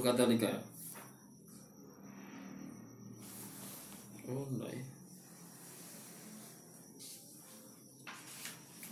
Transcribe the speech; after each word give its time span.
Lu 0.00 0.08
kata 0.08 0.24
Lika 0.24 0.48
ya? 0.48 0.60
Oh 4.32 4.48
enggak 4.48 4.72
ya 4.72 4.84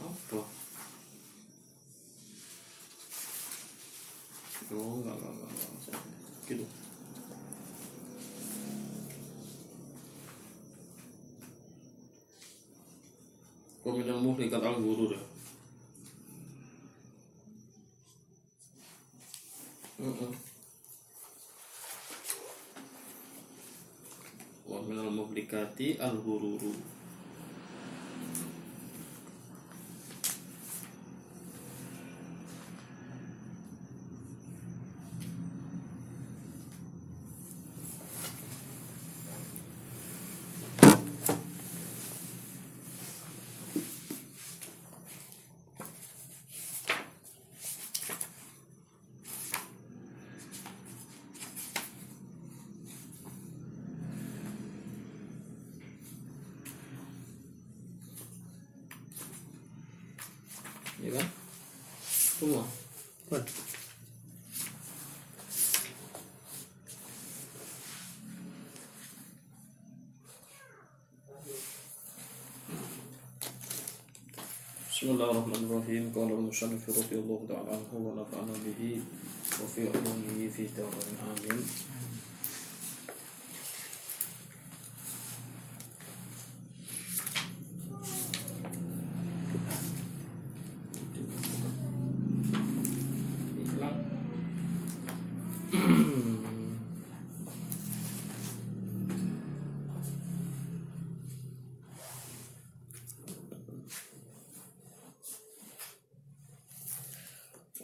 Apa? 0.04 0.40
Oh 4.68 5.00
enggak 5.00 5.16
enggak 5.16 5.32
enggak, 5.32 5.48
enggak. 5.48 6.00
Gitu 6.44 6.64
minal 13.88 14.20
muhlikat 14.20 14.60
al-gurur 14.60 15.16
ya? 15.16 15.22
Mm-mm. 20.04 20.57
Minal 24.88 25.10
mublikati 25.12 25.86
al 26.00 26.16
hururu 26.24 26.72
ya 60.98 61.14
kan 61.14 61.28
semua 62.10 62.66
Bismillahirrahmanirrahim. 75.08 76.12
Qala 76.12 76.36
al-musannif 76.36 76.84
radhiyallahu 76.84 77.48
ta'ala 77.48 77.80
anhu 77.80 77.96
wa 77.96 78.12
nafa'ana 78.12 78.52
bihi 78.60 79.00
wa 79.56 79.64
fi 79.64 79.88
ulumihi 79.88 80.52
fi 80.52 80.68
dawarin 80.76 81.16
amin. 81.24 81.64
Hilang. 81.64 81.97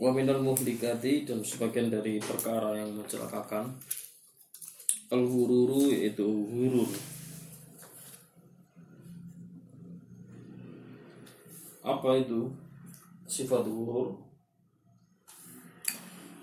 Wa 0.04 0.12
minal 0.12 0.44
muhlikati 0.44 1.24
dan 1.24 1.40
sebagian 1.40 1.88
dari 1.88 2.20
perkara 2.20 2.76
yang 2.76 2.92
mencelakakan. 2.92 3.72
Al 5.08 5.24
hururu 5.24 5.88
yaitu 5.88 6.28
hurur. 6.28 6.92
Apa 11.80 12.20
itu? 12.20 12.52
Sifat 13.24 13.64
hurur. 13.64 14.20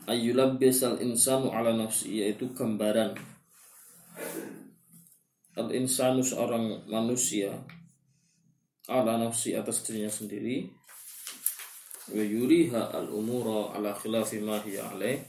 Ayyulabbisal 0.09 0.97
insanu 0.97 1.53
ala 1.53 1.77
nafsi 1.77 2.25
yaitu 2.25 2.49
gambaran. 2.57 3.13
Al 5.53 5.69
insanu 5.69 6.25
seorang 6.25 6.89
manusia 6.89 7.61
ala 8.89 9.21
nafsi 9.21 9.53
atas 9.53 9.85
dirinya 9.85 10.09
sendiri 10.09 10.80
wa 12.11 12.23
yuriha 12.23 12.91
al 12.91 13.07
umura 13.07 13.75
ala 13.75 13.95
khilafi 13.95 14.43
ma 14.43 14.59
hiya 14.59 14.91
alaih. 14.91 15.19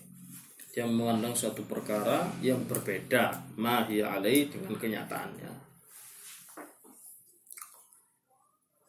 Yang 0.72 0.90
mengandung 0.96 1.36
satu 1.36 1.62
perkara 1.68 2.24
yang 2.40 2.64
berbeda 2.64 3.54
ma 3.60 3.84
hiya 3.86 4.18
alaih 4.18 4.48
dengan 4.48 4.74
kenyataannya. 4.76 5.52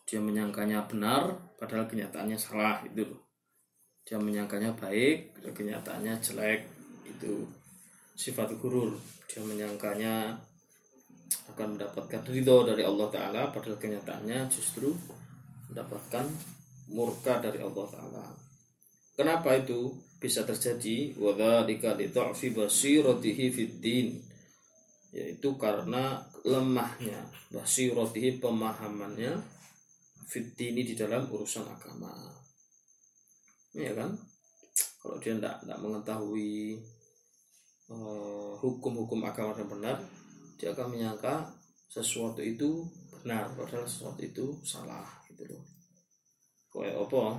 Dia 0.07 0.19
menyangkanya 0.21 0.85
benar 0.85 1.33
padahal 1.57 1.89
kenyataannya 1.89 2.37
salah 2.37 2.85
itu 2.85 3.01
dia 4.03 4.19
menyangkanya 4.19 4.75
baik 4.75 5.31
padahal 5.33 5.55
kenyataannya 5.55 6.13
jelek 6.19 6.61
itu 7.07 7.47
sifat 8.13 8.51
gurur. 8.59 8.93
Dia 9.31 9.41
menyangkanya 9.41 10.37
akan 11.55 11.75
mendapatkan 11.75 12.21
ridho 12.29 12.67
dari 12.67 12.83
Allah 12.85 13.07
Ta'ala 13.09 13.41
padahal 13.49 13.79
kenyataannya 13.79 14.47
justru 14.53 14.93
mendapatkan 15.71 16.27
murka 16.93 17.41
dari 17.41 17.59
Allah 17.59 17.85
Ta'ala. 17.89 18.25
Kenapa 19.13 19.57
itu 19.57 19.93
bisa 20.21 20.45
terjadi? 20.45 21.13
Wadzalika 21.17 21.97
li 21.97 22.09
dha'fi 22.09 22.53
basiratihi 22.53 23.45
fid 23.49 23.73
din 23.81 24.07
yaitu 25.13 25.53
karena 25.61 26.25
lemahnya 26.41 27.21
basiratihi 27.53 28.41
pemahamannya 28.41 29.37
dini 30.33 30.81
di 30.81 30.97
dalam 30.97 31.29
urusan 31.29 31.69
agama. 31.69 32.09
Ya 33.77 33.93
kan? 33.93 34.17
Kalau 34.97 35.21
dia 35.21 35.37
tidak 35.37 35.61
mengetahui 35.77 36.81
eh, 37.93 38.51
hukum-hukum 38.57 39.21
agama 39.21 39.53
yang 39.53 39.69
benar 39.69 39.97
dia 40.57 40.71
akan 40.71 40.95
menyangka 40.95 41.51
sesuatu 41.91 42.39
itu 42.39 42.87
benar 43.11 43.51
padahal 43.53 43.83
sesuatu 43.83 44.23
itu 44.23 44.55
salah 44.63 45.05
gitu 45.27 45.45
loh 45.51 45.61
kayak 46.73 46.97
apa? 46.97 47.37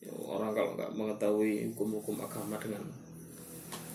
Ya, 0.00 0.12
orang 0.24 0.56
kalau 0.56 0.72
nggak 0.76 0.90
mengetahui 0.96 1.68
hukum-hukum 1.72 2.20
agama 2.24 2.56
dengan 2.56 2.84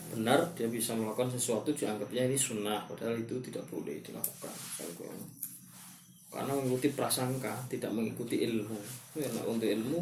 benar 0.10 0.42
dia 0.58 0.66
bisa 0.66 0.98
melakukan 0.98 1.30
sesuatu 1.30 1.70
dianggapnya 1.70 2.26
ini 2.26 2.34
sunnah 2.34 2.82
padahal 2.90 3.18
itu 3.18 3.38
tidak 3.42 3.66
boleh 3.70 4.02
dilakukan. 4.02 4.54
Karena 6.30 6.54
mengikuti 6.54 6.94
prasangka 6.94 7.66
tidak 7.70 7.90
mengikuti 7.94 8.42
ilmu. 8.46 8.78
Karena 9.18 9.42
untuk 9.50 9.70
ilmu 9.70 10.02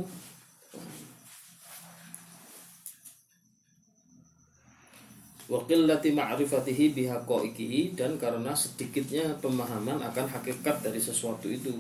Wakillati 5.48 6.12
ma'rifatihi 6.12 6.92
bihaqaiqihi 6.92 7.96
dan 7.96 8.20
karena 8.20 8.52
sedikitnya 8.52 9.32
pemahaman 9.40 9.96
akan 10.04 10.28
hakikat 10.28 10.84
dari 10.84 11.00
sesuatu 11.00 11.48
itu. 11.48 11.72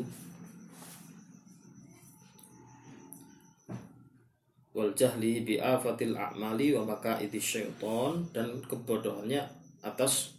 Wal 4.77 4.93
jahli 4.93 5.41
bi'afatil 5.41 6.13
a'mali 6.13 6.77
wa 6.77 6.85
makaidi 6.85 7.41
syaiton 7.41 8.21
dan 8.29 8.61
kebodohannya 8.61 9.41
atas 9.81 10.37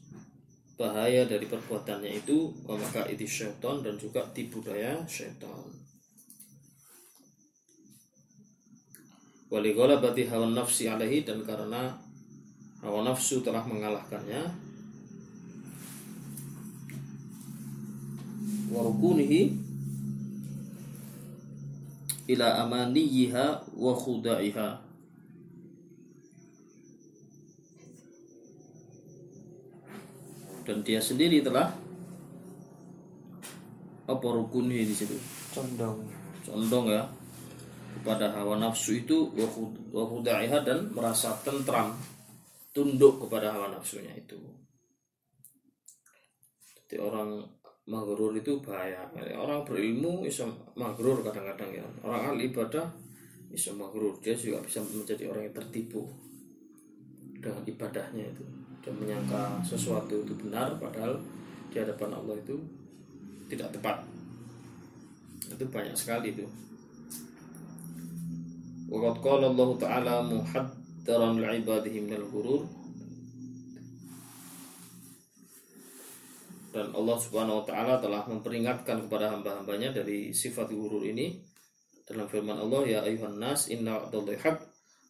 bahaya 0.79 1.27
dari 1.27 1.51
perbuatannya 1.51 2.23
itu 2.23 2.47
wa 2.63 2.79
makaidi 2.79 3.27
syaiton 3.27 3.83
dan 3.83 3.99
juga 3.99 4.23
tipu 4.31 4.63
daya 4.63 5.03
syaiton. 5.11 5.75
Waligola 9.51 9.99
bati 9.99 10.23
hawa 10.31 10.55
nafsi 10.55 10.87
alaihi 10.87 11.27
dan 11.27 11.43
karena 11.43 11.91
hawa 12.79 13.03
nafsu 13.03 13.43
telah 13.43 13.67
mengalahkannya 13.67 14.47
warukunihi 18.71 19.68
ila 22.29 22.61
amaniyiha 22.69 23.73
wa 23.73 23.93
khuda'iha. 23.97 24.69
Dan 30.69 30.85
dia 30.85 31.01
sendiri 31.01 31.41
telah 31.41 31.73
apa 34.05 34.27
rukunnya 34.29 34.85
di 34.85 34.93
situ? 34.93 35.17
Condong. 35.53 36.05
Condong 36.45 36.93
ya. 36.93 37.09
Kepada 37.97 38.37
hawa 38.37 38.61
nafsu 38.61 39.01
itu 39.01 39.33
wa 39.93 40.05
khudaiha 40.05 40.61
dan 40.69 40.93
merasa 40.93 41.33
tentram 41.41 41.97
tunduk 42.77 43.25
kepada 43.25 43.49
hawa 43.57 43.73
nafsunya 43.73 44.13
itu. 44.13 44.37
Jadi 46.85 47.01
orang 47.01 47.43
maghrur 47.89 48.37
itu 48.37 48.61
bahaya. 48.61 49.09
Orang 49.33 49.65
berilmu 49.65 50.21
bisa 50.21 50.45
maghrur 50.77 51.25
kadang-kadang 51.25 51.81
ya. 51.81 51.85
Orang 52.05 52.37
ahli 52.37 52.53
ibadah 52.53 52.85
bisa 53.49 53.73
maghrur. 53.73 54.13
Dia 54.21 54.37
juga 54.37 54.61
bisa 54.61 54.85
menjadi 54.85 55.33
orang 55.33 55.49
yang 55.49 55.57
tertipu 55.57 56.05
dengan 57.41 57.65
ibadahnya 57.65 58.29
itu. 58.29 58.45
Dan 58.85 58.93
menyangka 59.01 59.65
sesuatu 59.65 60.21
itu 60.21 60.37
benar 60.37 60.77
padahal 60.77 61.17
di 61.73 61.77
hadapan 61.81 62.13
Allah 62.13 62.37
itu 62.37 62.61
tidak 63.49 63.73
tepat. 63.73 64.05
Itu 65.49 65.65
banyak 65.73 65.97
sekali 65.97 66.37
itu. 66.37 66.45
Waqad 68.89 69.17
qala 69.21 69.53
Allah 69.53 69.71
Ta'ala 69.77 70.15
muhaddaran 70.25 71.41
li'ibadihi 71.41 72.05
minal 72.05 72.25
ghurur 72.29 72.65
dan 76.79 76.95
Allah 76.95 77.19
Subhanahu 77.19 77.59
wa 77.61 77.65
taala 77.67 77.99
telah 77.99 78.23
memperingatkan 78.31 79.11
kepada 79.11 79.35
hamba-hambanya 79.35 79.91
dari 79.91 80.31
sifat 80.31 80.71
ghurur 80.71 81.03
ini. 81.03 81.43
Dalam 82.07 82.31
firman 82.31 82.55
Allah 82.55 82.87
ya 82.87 82.99
ayuhan 83.03 83.43
nas 83.43 83.67
inna 83.67 83.99
wa'dallahi 83.99 84.39
haq 84.39 84.63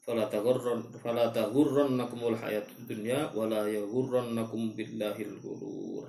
fala 0.03 0.25
taghurran 0.32 0.88
fala 0.99 1.29
taghurrannakumul 1.29 2.35
hayatud 2.41 2.88
dunya 2.88 3.29
wala 3.37 3.69
yaghurrannakum 3.69 4.73
billahil 4.73 5.37
ghurur. 5.44 6.09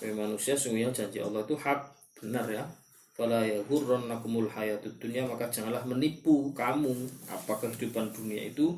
Manusia 0.00 0.56
sungguhnya 0.56 0.88
janji 0.88 1.20
Allah 1.20 1.44
itu 1.44 1.54
hak. 1.54 1.80
Benar 2.24 2.48
ya? 2.48 2.64
Fala 3.12 3.44
yaghurrannakumul 3.44 4.48
hayatud 4.48 4.96
dunya 4.96 5.28
maka 5.28 5.52
janganlah 5.52 5.84
menipu 5.84 6.50
kamu. 6.56 6.96
Apa 7.28 7.60
kehidupan 7.60 8.10
dunia 8.16 8.48
itu 8.48 8.72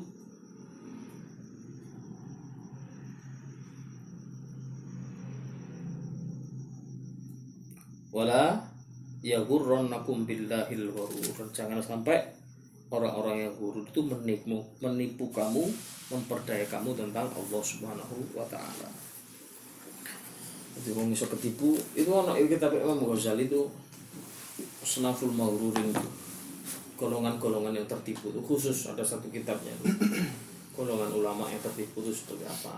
wala 8.17 8.57
yaghurrannakum 9.21 10.25
billahil 10.25 10.89
ghurur 10.89 11.45
jangan 11.53 11.77
sampai 11.77 12.17
orang-orang 12.89 13.45
yang 13.45 13.53
guru 13.53 13.85
itu 13.85 14.01
menipu 14.01 14.57
menipu 14.81 15.29
kamu 15.29 15.69
memperdaya 16.09 16.65
kamu 16.65 16.97
tentang 16.97 17.29
Allah 17.29 17.61
Subhanahu 17.61 18.17
wa 18.33 18.41
taala. 18.49 18.89
Jadi 20.77 20.97
orang 20.97 21.13
bisa 21.13 21.29
ketipu 21.29 21.77
itu 21.93 22.09
anak 22.09 22.41
kita 22.49 22.73
Imam 22.73 23.05
Ghazali 23.05 23.45
itu 23.45 23.69
senaful 24.81 25.29
maururin 25.29 25.93
itu. 25.93 26.09
Golongan-golongan 26.97 27.77
yang 27.77 27.85
tertipu 27.85 28.33
itu 28.33 28.41
khusus 28.41 28.89
ada 28.89 29.05
satu 29.05 29.29
kitabnya 29.29 29.77
golongan 30.73 31.13
ulama 31.13 31.45
yang 31.45 31.61
tertipu 31.61 32.01
itu 32.01 32.09
seperti 32.09 32.49
apa. 32.49 32.73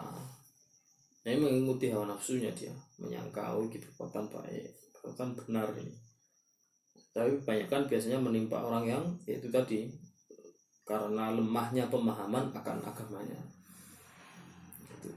Nah, 1.24 1.30
ini 1.31 1.39
mengikuti 1.39 1.88
hawa 1.91 2.12
nafsunya 2.12 2.51
dia 2.51 2.71
menyangka 3.00 3.56
oh 3.56 3.68
gitu 3.71 3.88
perbuatan 3.95 4.27
baik 4.27 4.88
kan 5.18 5.34
benar 5.34 5.70
ini 5.78 5.94
tapi 7.10 7.36
kebanyakan 7.42 7.90
biasanya 7.90 8.20
menimpa 8.22 8.62
orang 8.62 8.86
yang 8.86 9.04
yaitu 9.26 9.50
tadi 9.50 9.90
karena 10.86 11.34
lemahnya 11.34 11.86
pemahaman 11.90 12.50
akan 12.50 12.78
agamanya 12.82 13.38
gitu. 14.90 15.14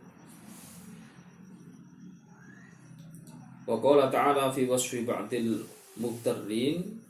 Wa 3.65 4.09
ta'ala 4.13 4.53
fi 4.53 4.69
wasfi 4.69 5.09
ba'dil 5.09 5.65
muqtarrin 5.97 7.01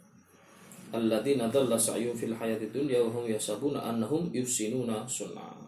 alladzina 0.95 1.51
dhalla 1.51 1.75
sa'yuhum 1.75 2.15
fil 2.15 2.37
hayati 2.37 2.71
dunya 2.71 3.03
wa 3.03 3.11
hum 3.11 3.27
yasabuna 3.27 3.83
annahum 3.83 4.31
yusinuna 4.31 5.09
sunnah. 5.11 5.59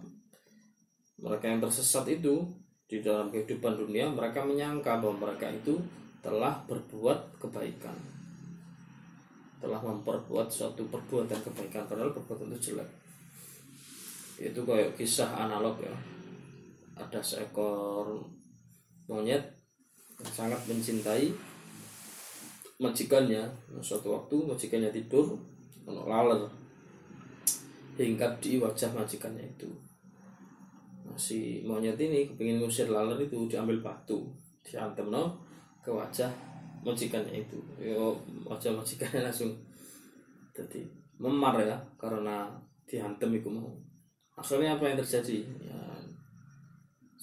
Mereka 1.19 1.51
yang 1.51 1.65
tersesat 1.65 2.05
itu 2.11 2.47
di 2.85 3.01
dalam 3.01 3.33
kehidupan 3.33 3.81
dunia 3.81 4.13
mereka 4.13 4.45
menyangka 4.45 5.01
bahwa 5.01 5.17
mereka 5.31 5.49
itu 5.49 5.81
telah 6.25 6.57
berbuat 6.65 7.37
kebaikan. 7.37 7.93
Telah 9.61 9.81
memperbuat 9.85 10.49
suatu 10.49 10.89
perbuatan 10.89 11.37
kebaikan 11.45 11.85
padahal 11.85 12.17
perbuatan 12.17 12.57
itu 12.57 12.73
jelek. 12.73 12.89
Itu 14.41 14.65
kayak 14.65 14.97
kisah 14.97 15.29
analog 15.37 15.77
ya. 15.85 15.93
Ada 16.97 17.21
seekor 17.21 18.25
monyet 19.05 19.45
yang 20.17 20.33
sangat 20.33 20.65
mencintai 20.65 21.29
majikannya. 22.81 23.45
Suatu 23.85 24.17
waktu 24.17 24.37
majikannya 24.49 24.89
tidur 24.89 25.37
laler 25.85 26.49
hingga 28.01 28.27
di 28.41 28.57
wajah 28.57 28.91
majikannya 28.97 29.45
itu. 29.45 29.69
Nah, 31.05 31.17
si 31.21 31.61
monyet 31.69 32.01
ini 32.01 32.33
kepingin 32.33 32.65
ngusir 32.65 32.89
laler 32.89 33.21
itu 33.21 33.45
diambil 33.45 33.85
batu 33.85 34.25
diantem 34.65 35.13
no 35.13 35.44
ke 35.85 35.93
wajah 35.93 36.33
majikannya 36.81 37.45
itu. 37.45 37.61
Yo 37.77 38.17
wajah 38.49 38.73
majikannya 38.73 39.29
langsung 39.29 39.53
jadi 40.57 40.81
memar 41.21 41.61
ya 41.61 41.77
karena 42.01 42.49
dihantem 42.89 43.37
itu 43.37 43.53
mau. 43.53 43.69
Akhirnya 44.35 44.81
apa 44.81 44.89
yang 44.89 44.99
terjadi? 44.99 45.45
Ya 45.61 45.79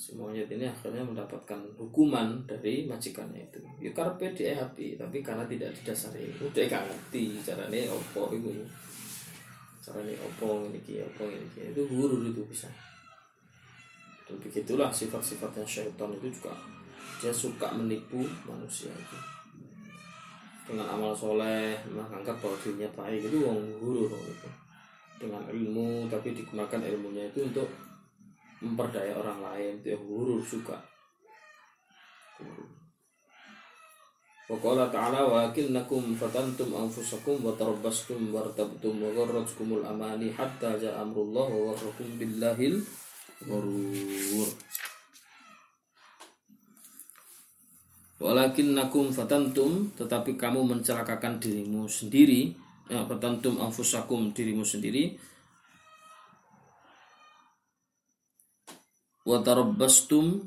si 0.01 0.17
monyet 0.17 0.49
ini 0.49 0.65
akhirnya 0.65 1.05
mendapatkan 1.05 1.61
hukuman 1.77 2.41
dari 2.49 2.89
majikannya 2.89 3.49
itu. 3.49 3.61
Ya 3.77 3.93
karena 3.93 4.13
dia 4.33 4.57
happy 4.57 4.97
tapi 4.97 5.21
karena 5.21 5.45
tidak 5.49 5.73
didasari. 5.77 6.29
Udah 6.41 6.63
gak 6.69 6.85
ngerti 6.85 7.37
caranya 7.41 7.89
opo 7.89 8.33
itu 8.33 8.49
caranya 9.81 10.13
opo 10.21 10.69
ini 10.69 11.01
opo 11.01 11.25
ini 11.29 11.45
itu 11.73 11.81
guru 11.89 12.21
itu 12.25 12.41
bisa. 12.49 12.69
Dan 14.25 14.37
begitulah 14.41 14.89
sifat-sifatnya 14.89 15.65
syaitan 15.67 16.09
itu 16.17 16.29
juga 16.33 16.53
dia 17.21 17.29
suka 17.29 17.69
menipu 17.77 18.25
manusia 18.49 18.89
itu. 18.89 19.17
Dengan 20.65 20.97
amal 20.97 21.13
soleh 21.13 21.77
menganggap 21.85 22.33
bahwa 22.41 22.57
dirinya 22.57 22.89
baik 22.97 23.29
itu 23.29 23.45
wong 23.45 23.61
guru 23.77 24.09
itu. 24.09 24.49
Dengan 25.21 25.45
ilmu 25.45 26.09
tapi 26.09 26.33
digunakan 26.33 26.81
ilmunya 26.81 27.29
itu 27.29 27.45
untuk 27.45 27.69
memperdaya 28.65 29.13
orang 29.13 29.37
lain. 29.45 29.71
Itu 29.85 29.93
yang 29.93 30.03
guru 30.09 30.41
suka. 30.41 30.81
Wa 34.51 34.59
ta'ala 34.91 35.23
wa 35.31 35.47
kinnakum 35.55 36.11
fatantum 36.11 36.75
anfusakum 36.75 37.39
wa 37.39 37.55
tarabbastum 37.55 38.35
wartabtum 38.35 38.99
wa 38.99 39.07
gharratkumul 39.15 39.79
amani 39.79 40.27
hatta 40.27 40.75
ja'a 40.75 41.07
amrullah 41.07 41.47
wa 41.47 41.71
billahil 42.19 42.83
ghurur 43.47 44.51
Walakin 48.21 48.77
nakum 48.77 49.09
fatantum 49.09 49.89
tetapi 49.97 50.37
kamu 50.37 50.61
mencelakakan 50.61 51.41
dirimu 51.41 51.89
sendiri 51.89 52.53
ya, 52.85 53.01
fatantum 53.09 53.57
anfusakum 53.57 54.29
dirimu 54.29 54.61
sendiri 54.61 55.17
wa 59.25 59.41
tarabbastum 59.41 60.37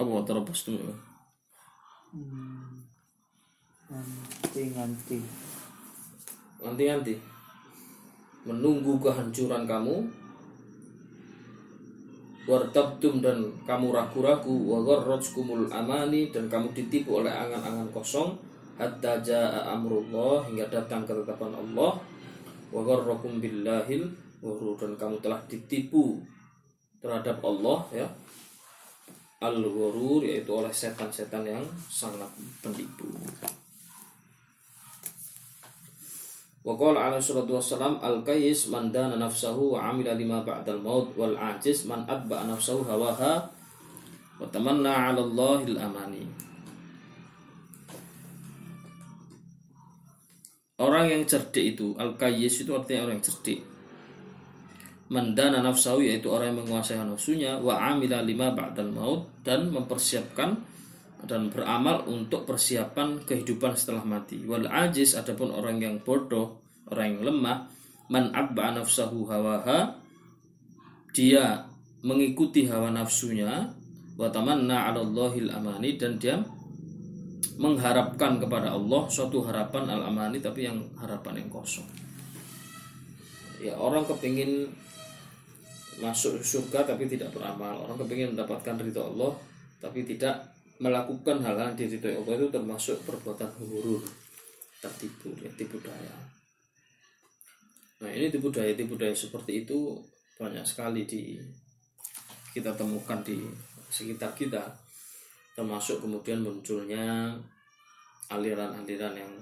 apa 0.00 0.08
wa 0.08 0.24
tarabbastum 0.24 0.80
ya? 0.80 0.96
Hmm. 2.16 2.88
Nanti 3.92 4.72
nanti 4.72 5.18
nanti 6.64 6.82
nanti 6.88 7.14
menunggu 8.48 8.96
kehancuran 8.96 9.68
kamu 9.68 10.17
wartabtum 12.48 13.20
dan 13.20 13.44
kamu 13.68 13.92
ragu-ragu 13.92 14.56
wa 14.64 14.80
gharrajkumul 14.80 15.68
amani 15.68 16.32
dan 16.32 16.48
kamu 16.48 16.72
ditipu 16.72 17.20
oleh 17.20 17.28
angan-angan 17.28 17.92
kosong 17.92 18.40
hatta 18.80 19.20
jaa 19.20 19.68
amrullah 19.76 20.48
hingga 20.48 20.64
datang 20.72 21.04
ketetapan 21.04 21.52
Allah. 21.52 22.00
Wa 22.72 22.80
gharrakum 22.80 23.44
billahil 23.44 24.08
ghurur 24.40 24.80
dan 24.80 24.96
kamu 24.96 25.20
telah 25.20 25.44
ditipu 25.44 26.24
terhadap 27.04 27.36
Allah 27.44 27.84
ya. 27.92 28.08
Al 29.44 29.60
ghurur 29.60 30.24
yaitu 30.24 30.50
oleh 30.50 30.72
setan-setan 30.72 31.44
yang 31.44 31.62
sangat 31.92 32.32
penipu 32.64 33.12
Wa 36.66 36.74
qala 36.74 37.10
alaihi 37.10 37.24
salatu 37.24 37.56
wassalam 37.56 38.02
al 38.02 38.20
kayis 38.26 38.68
man 38.68 38.90
dana 38.90 39.14
nafsahu 39.14 39.78
wa 39.78 39.88
amila 39.88 40.12
lima 40.12 40.42
ba'dal 40.42 40.82
maut 40.82 41.14
wal 41.14 41.34
ajiz 41.38 41.86
man 41.86 42.04
atba 42.04 42.44
nafsahu 42.44 42.84
hawaha 42.84 43.46
wa 44.38 44.46
tamanna 44.50 44.92
'ala 45.08 45.22
Allahil 45.22 45.78
amani. 45.78 46.24
Orang 50.78 51.10
yang 51.10 51.22
cerdik 51.26 51.78
itu 51.78 51.94
al 51.98 52.14
kayis 52.14 52.62
itu 52.62 52.70
artinya 52.74 53.08
orang 53.08 53.18
yang 53.18 53.26
cerdik. 53.26 53.60
mendana 55.08 55.64
nafsahu 55.64 56.04
yaitu 56.04 56.28
orang 56.28 56.52
yang 56.52 56.58
menguasai 56.64 57.00
nafsunya 57.00 57.56
wa 57.56 57.80
amila 57.80 58.20
lima 58.20 58.52
ba'dal 58.52 58.92
maut 58.92 59.24
dan 59.40 59.72
mempersiapkan 59.72 60.52
dan 61.26 61.50
beramal 61.50 62.06
untuk 62.06 62.46
persiapan 62.46 63.26
kehidupan 63.26 63.74
setelah 63.74 64.06
mati. 64.06 64.46
Wal 64.46 64.70
ajiz 64.70 65.18
adapun 65.18 65.50
orang 65.50 65.82
yang 65.82 65.98
bodoh 66.04 66.62
orang 66.88 67.18
yang 67.18 67.34
lemah 67.34 67.58
man 68.08 68.30
abba 68.32 68.78
nafsahu 68.78 69.26
hawaha 69.28 69.98
dia 71.12 71.66
mengikuti 72.06 72.64
hawa 72.70 72.94
nafsunya 72.94 73.68
wa 74.14 74.28
tamanna 74.30 74.88
'ala 74.88 75.02
Allahil 75.02 75.50
amani 75.50 75.98
dan 75.98 76.16
dia 76.16 76.38
mengharapkan 77.58 78.38
kepada 78.38 78.70
Allah 78.70 79.10
suatu 79.10 79.42
harapan 79.42 79.90
al 79.90 80.06
amani 80.06 80.38
tapi 80.38 80.70
yang 80.70 80.78
harapan 80.94 81.42
yang 81.42 81.50
kosong. 81.50 81.86
Ya 83.58 83.74
orang 83.74 84.06
kepingin 84.06 84.70
masuk 85.98 86.38
surga 86.38 86.86
tapi 86.86 87.10
tidak 87.10 87.34
beramal. 87.34 87.82
Orang 87.82 87.98
kepingin 87.98 88.38
mendapatkan 88.38 88.78
ridho 88.78 89.02
Allah 89.02 89.34
tapi 89.82 90.06
tidak 90.06 90.57
melakukan 90.78 91.42
hal-hal 91.42 91.74
yang 91.74 91.78
diridhoi 91.78 92.14
Allah 92.22 92.34
itu 92.38 92.48
termasuk 92.54 92.96
perbuatan 93.02 93.50
hurur 93.58 94.02
tertipu 94.78 95.34
ya 95.42 95.50
tipu 95.58 95.82
daya. 95.82 96.14
Nah 97.98 98.10
ini 98.14 98.30
tipu 98.30 98.54
daya 98.54 98.72
tipu 98.78 98.94
daya 98.94 99.14
seperti 99.14 99.66
itu 99.66 99.98
banyak 100.38 100.62
sekali 100.62 101.02
di 101.02 101.34
kita 102.54 102.74
temukan 102.78 103.18
di 103.26 103.42
sekitar 103.90 104.38
kita. 104.38 104.62
Termasuk 105.58 105.98
kemudian 106.06 106.38
munculnya 106.38 107.34
aliran-aliran 108.30 109.18
yang 109.18 109.32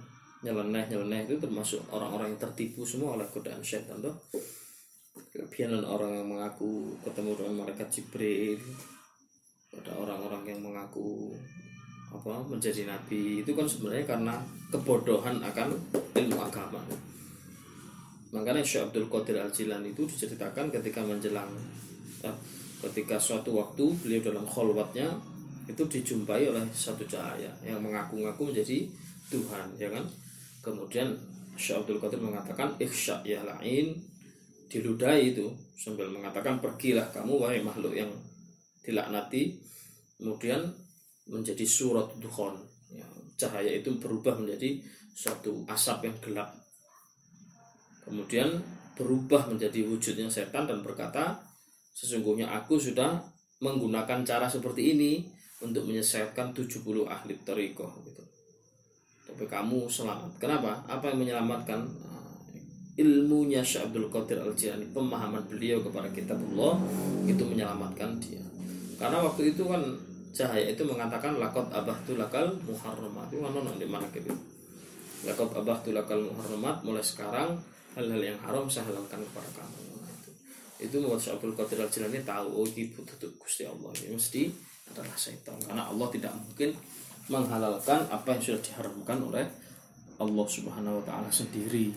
nyeleneh-nyeleneh 0.41 1.29
itu 1.29 1.37
termasuk 1.37 1.85
orang-orang 1.93 2.33
yang 2.33 2.41
tertipu 2.41 2.89
semua 2.89 3.21
oleh 3.21 3.29
godaan 3.29 3.61
syaitan 3.61 4.01
tuh 4.01 4.17
kelebihan 5.33 5.81
orang 5.85 6.13
yang 6.17 6.29
mengaku 6.29 6.97
ketemu 7.05 7.37
dengan 7.37 7.55
malaikat 7.65 7.89
Jibril 7.89 8.61
ada 9.83 9.93
orang-orang 9.97 10.43
yang 10.47 10.61
mengaku 10.63 11.35
apa 12.13 12.41
menjadi 12.47 12.87
nabi. 12.89 13.43
Itu 13.43 13.53
kan 13.53 13.67
sebenarnya 13.67 14.05
karena 14.07 14.35
kebodohan 14.73 15.43
akan 15.43 15.69
ilmu 16.17 16.39
agama. 16.41 16.81
Makanya 18.35 18.63
Syekh 18.65 18.91
Abdul 18.91 19.09
Qadir 19.09 19.39
Al 19.39 19.51
Jilani 19.51 19.95
itu 19.95 20.05
diceritakan 20.05 20.69
ketika 20.69 21.01
menjelang 21.01 21.49
eh, 22.25 22.37
ketika 22.85 23.17
suatu 23.17 23.57
waktu 23.57 23.85
beliau 24.03 24.21
dalam 24.21 24.45
kholwatnya 24.45 25.09
itu 25.67 25.83
dijumpai 25.83 26.47
oleh 26.47 26.63
satu 26.71 27.03
cahaya 27.09 27.51
yang 27.67 27.83
mengaku-ngaku 27.83 28.53
menjadi 28.53 28.87
Tuhan 29.31 29.67
ya 29.79 29.89
kan? 29.91 30.05
Kemudian 30.63 31.15
Syekh 31.57 31.83
Abdul 31.83 31.99
Qadir 32.03 32.21
mengatakan 32.21 32.75
ikhsya 32.77 33.23
ya 33.25 33.43
lain. 33.43 33.97
Diludahi 34.67 35.31
itu 35.31 35.47
sambil 35.79 36.11
mengatakan 36.11 36.59
pergilah 36.59 37.07
kamu 37.15 37.39
wahai 37.39 37.63
makhluk 37.63 37.95
yang 37.95 38.11
dilaknati 38.87 39.59
kemudian 40.23 40.63
menjadi 41.27 41.67
surat 41.67 42.07
dukhon. 42.23 42.55
Ya, 42.95 43.07
cahaya 43.35 43.75
itu 43.75 43.91
berubah 43.99 44.39
menjadi 44.39 44.79
suatu 45.11 45.67
asap 45.67 46.07
yang 46.07 46.17
gelap. 46.23 46.51
Kemudian 48.07 48.63
berubah 48.95 49.51
menjadi 49.51 49.83
wujudnya 49.83 50.31
setan 50.31 50.71
dan 50.71 50.81
berkata 50.87 51.43
sesungguhnya 51.93 52.47
aku 52.47 52.79
sudah 52.79 53.19
menggunakan 53.59 54.23
cara 54.23 54.47
seperti 54.47 54.95
ini 54.95 55.13
untuk 55.59 55.89
menyesatkan 55.89 56.53
70 56.53 56.85
ahli 57.09 57.35
toriko 57.43 57.89
gitu. 58.07 58.23
tapi 59.27 59.45
kamu 59.51 59.91
selamat. 59.91 60.39
Kenapa? 60.39 60.87
Apa 60.87 61.11
yang 61.11 61.27
menyelamatkan? 61.27 61.83
Ilmunya 62.97 63.61
Syekh 63.61 63.93
Abdul 63.93 64.09
Qadir 64.09 64.41
Al 64.41 64.57
Jilani 64.57 64.89
pemahaman 64.89 65.45
beliau 65.45 65.85
kepada 65.85 66.09
kitab 66.09 66.41
Allah 66.41 66.81
itu 67.29 67.45
menyelamatkan 67.45 68.17
dia 68.17 68.41
karena 68.97 69.19
waktu 69.21 69.53
itu 69.53 69.63
kan 69.69 69.83
cahaya 70.33 70.73
itu 70.73 70.83
mengatakan 70.85 71.37
lakot 71.37 71.69
abah 71.73 71.97
tu 72.05 72.17
lakal 72.17 72.49
muharramat. 72.65 73.29
Itu 73.29 73.41
mana 73.45 73.73
di 73.77 73.89
mana 73.89 74.05
gitu? 74.13 74.33
Lakot 75.29 75.53
abah 75.53 75.81
tu 75.85 75.93
lakal 75.93 76.21
muharramat. 76.21 76.85
Mulai 76.85 77.05
sekarang 77.05 77.57
hal-hal 77.97 78.21
yang 78.21 78.39
haram 78.45 78.69
saya 78.69 78.89
halalkan 78.93 79.21
kepada 79.21 79.49
kamu. 79.61 79.85
Itu 80.77 81.01
membuat 81.01 81.25
Syekh 81.25 81.41
Abdul 81.41 81.57
Qadir 81.57 81.81
Al 81.81 81.89
Jilani 81.89 82.21
tahu 82.21 82.49
oh 82.53 82.69
itu 82.69 83.01
tutup 83.01 83.33
Gusti 83.41 83.65
Allah. 83.65 83.89
Ini 83.97 84.13
mesti 84.13 84.43
adalah 84.93 85.17
syaitan. 85.17 85.57
Karena 85.61 85.89
Allah 85.89 86.09
tidak 86.13 86.33
mungkin 86.37 86.77
menghalalkan 87.33 88.01
apa 88.13 88.29
yang 88.37 88.41
sudah 88.45 88.61
diharamkan 88.61 89.19
oleh 89.25 89.45
Allah 90.21 90.47
Subhanahu 90.49 91.01
wa 91.01 91.05
taala 91.05 91.29
sendiri. 91.33 91.93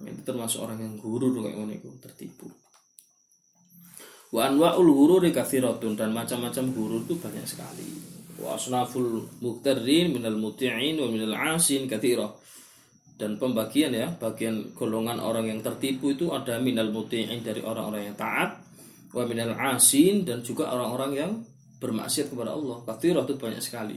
Itu 0.00 0.20
termasuk 0.24 0.64
orang 0.64 0.80
yang 0.80 0.94
guru 0.96 1.32
kayak 1.44 1.56
ngono 1.60 1.74
tertipu 2.00 2.67
wa 4.28 4.44
anwaul 4.44 4.92
ghururi 4.92 5.32
katsiratun 5.32 5.96
dan 5.96 6.12
macam-macam 6.12 6.64
guru 6.76 6.96
itu 7.04 7.16
banyak 7.16 7.46
sekali. 7.48 7.88
Wa 8.38 8.54
asnaful 8.60 9.24
muqtarrin 9.40 10.12
minal 10.12 10.36
muti'in 10.36 11.00
wa 11.00 11.08
minal 11.08 11.34
asin 11.56 11.88
katsira 11.88 12.28
dan 13.18 13.34
pembagian 13.40 13.90
ya 13.90 14.06
bagian 14.14 14.76
golongan 14.78 15.18
orang 15.18 15.50
yang 15.50 15.60
tertipu 15.64 16.14
itu 16.14 16.30
ada 16.30 16.60
minal 16.60 16.92
muti'in 16.92 17.40
dari 17.42 17.64
orang-orang 17.64 18.12
yang 18.12 18.16
taat 18.20 18.60
wa 19.16 19.24
minal 19.24 19.56
asin 19.56 20.22
dan 20.28 20.44
juga 20.44 20.70
orang-orang 20.70 21.12
yang 21.16 21.32
bermaksiat 21.80 22.28
kepada 22.28 22.52
Allah. 22.52 22.78
Katsira 22.84 23.24
itu 23.24 23.34
banyak 23.34 23.62
sekali. 23.64 23.96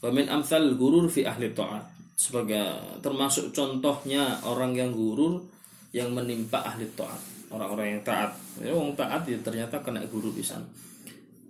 Wa 0.00 0.08
min 0.08 0.26
amsal 0.32 0.74
gurur 0.80 1.12
fi 1.12 1.28
ahli 1.28 1.52
ta'at. 1.52 1.92
Sebagai 2.14 2.98
termasuk 3.02 3.50
contohnya 3.50 4.38
orang 4.46 4.72
yang 4.72 4.94
gurur 4.94 5.42
yang 5.90 6.14
menimpa 6.14 6.62
ahli 6.62 6.86
taat 6.94 7.33
orang-orang 7.54 7.98
yang 7.98 8.02
taat. 8.02 8.30
Ya, 8.58 8.74
orang 8.74 8.94
taat 8.98 9.22
ya 9.24 9.38
ternyata 9.40 9.78
kena 9.80 10.02
guru 10.10 10.34
bisa 10.34 10.58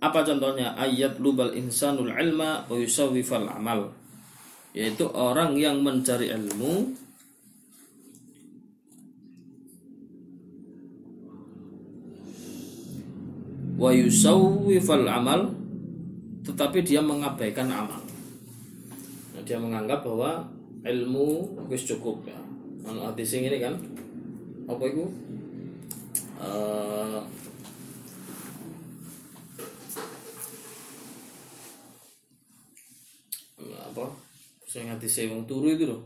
apa 0.05 0.21
contohnya? 0.21 0.77
Ayat 0.77 1.17
lubal 1.17 1.57
insanul 1.57 2.13
ilma 2.13 2.67
wa 2.69 2.77
amal. 3.49 3.89
Yaitu 4.75 5.07
orang 5.09 5.55
yang 5.55 5.79
mencari 5.81 6.29
ilmu 6.29 6.93
wa 13.75 13.91
yusawwifal 13.91 15.07
amal 15.07 15.51
tetapi 16.45 16.85
dia 16.85 17.01
mengabaikan 17.01 17.71
amal. 17.71 18.03
Nah, 19.33 19.41
dia 19.41 19.57
menganggap 19.57 20.05
bahwa 20.05 20.45
ilmu 20.85 21.55
wis 21.71 21.87
cukup 21.87 22.21
ya. 22.27 22.37
Anu 22.85 23.09
ini 23.17 23.57
kan 23.57 23.73
apa 24.69 24.83
itu 24.85 25.09
uh, 26.41 27.23
apa? 33.95 34.05
Saya 34.67 34.91
hadis 34.91 35.15
wong 35.31 35.47
turu 35.47 35.71
itu 35.71 35.87
loh. 35.87 36.03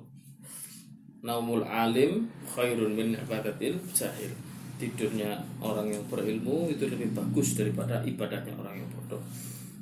Naumul 1.26 1.66
alim 1.66 2.30
khairun 2.54 2.94
min 2.94 3.18
ibadatil 3.18 3.82
jahil. 3.98 4.32
Tidurnya 4.80 5.36
orang 5.60 5.92
yang 5.92 6.06
berilmu 6.08 6.72
itu 6.72 6.88
lebih 6.88 7.12
bagus 7.12 7.58
daripada 7.58 8.00
ibadahnya 8.06 8.56
orang 8.56 8.80
yang 8.80 8.90
bodoh. 8.96 9.20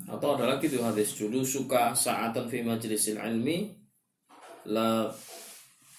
Atau 0.08 0.40
ada 0.40 0.56
lagi 0.56 0.72
tuh 0.72 0.82
hadis 0.82 1.14
dulu 1.20 1.44
suka 1.44 1.92
saatan 1.92 2.48
fi 2.48 2.64
majlisil 2.64 3.20
ilmi 3.20 3.76
la 4.72 5.12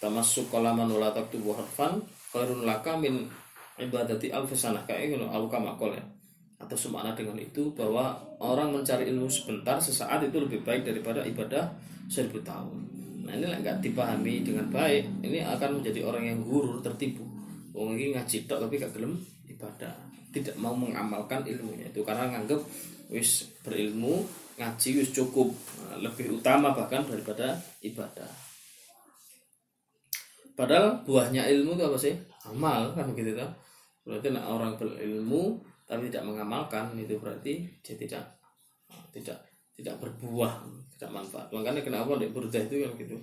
tamassuk 0.00 0.49
kalaman 0.49 0.88
wala 0.88 1.12
taktubu 1.12 1.55
harfan 1.55 2.02
khairun 2.33 2.64
laka 2.64 2.97
min 2.97 3.28
ibadati 3.78 4.28
alfi 4.35 4.58
sanah 4.58 4.82
kayak 4.85 5.14
gitu 5.14 5.25
aku 5.26 5.47
kama 5.47 5.75
ya. 5.94 6.04
Atau 6.58 6.75
semakna 6.75 7.14
dengan 7.14 7.38
itu 7.38 7.70
bahwa 7.73 8.18
orang 8.42 8.75
mencari 8.75 9.06
ilmu 9.08 9.30
sebentar 9.30 9.78
sesaat 9.78 10.26
itu 10.26 10.42
lebih 10.42 10.66
baik 10.66 10.82
daripada 10.82 11.23
ibadah 11.23 11.70
seribu 12.11 12.42
tahun. 12.42 12.78
Nah 13.28 13.32
ini 13.38 13.47
nggak 13.62 13.78
dipahami 13.85 14.42
dengan 14.42 14.66
baik 14.73 15.23
ini 15.23 15.44
akan 15.44 15.78
menjadi 15.78 16.02
orang 16.02 16.25
yang 16.26 16.38
gurur 16.42 16.82
tertipu. 16.82 17.23
Wong 17.76 17.94
ini 17.94 18.11
ngaji 18.16 18.50
tok 18.50 18.66
tapi 18.66 18.75
gak 18.82 18.90
gelem 18.90 19.14
ibadah. 19.47 19.94
Tidak 20.35 20.58
mau 20.58 20.75
mengamalkan 20.75 21.47
ilmunya 21.47 21.87
itu 21.94 22.02
karena 22.02 22.26
nganggep 22.35 22.58
wis 23.14 23.47
berilmu 23.62 24.26
ngaji 24.58 24.88
wis 24.99 25.14
cukup. 25.14 25.54
Nah, 25.87 26.02
lebih 26.02 26.42
utama 26.42 26.75
bahkan 26.75 27.06
daripada 27.06 27.54
ibadah. 27.87 28.26
Padahal 30.58 31.06
buahnya 31.06 31.47
ilmu 31.54 31.78
itu 31.78 31.85
apa 31.87 31.99
sih? 32.02 32.14
Amal 32.42 32.90
kan 32.99 33.06
begitu 33.14 33.38
kan? 33.38 33.47
Berarti 34.08 34.32
nah, 34.32 34.48
orang 34.48 34.80
berilmu 34.80 35.60
tapi 35.84 36.08
tidak 36.08 36.32
mengamalkan 36.32 36.96
itu 36.96 37.20
berarti 37.20 37.68
dia 37.84 37.94
tidak 38.00 38.24
tidak 39.12 39.44
tidak 39.76 39.94
berbuah, 40.00 40.64
tidak 40.96 41.10
manfaat. 41.12 41.52
Makanya 41.52 41.84
kenapa 41.84 42.16
di 42.16 42.32
burdah 42.32 42.64
itu 42.64 42.88
yang 42.88 42.96
gitu. 42.96 43.20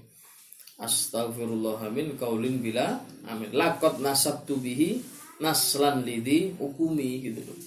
Astagfirullahamin 0.78 2.14
kaulin 2.14 2.62
bila 2.62 3.02
amin. 3.26 3.50
Lakot 3.50 3.98
nasab 3.98 4.46
tubihi 4.46 5.02
naslan 5.42 6.06
lidi 6.06 6.54
ukumi 6.62 7.26
gitu 7.26 7.42
loh. 7.42 7.60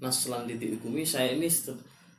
Naslan 0.00 0.48
lidi 0.48 0.72
ukumi 0.72 1.04
saya 1.04 1.36
ini 1.36 1.46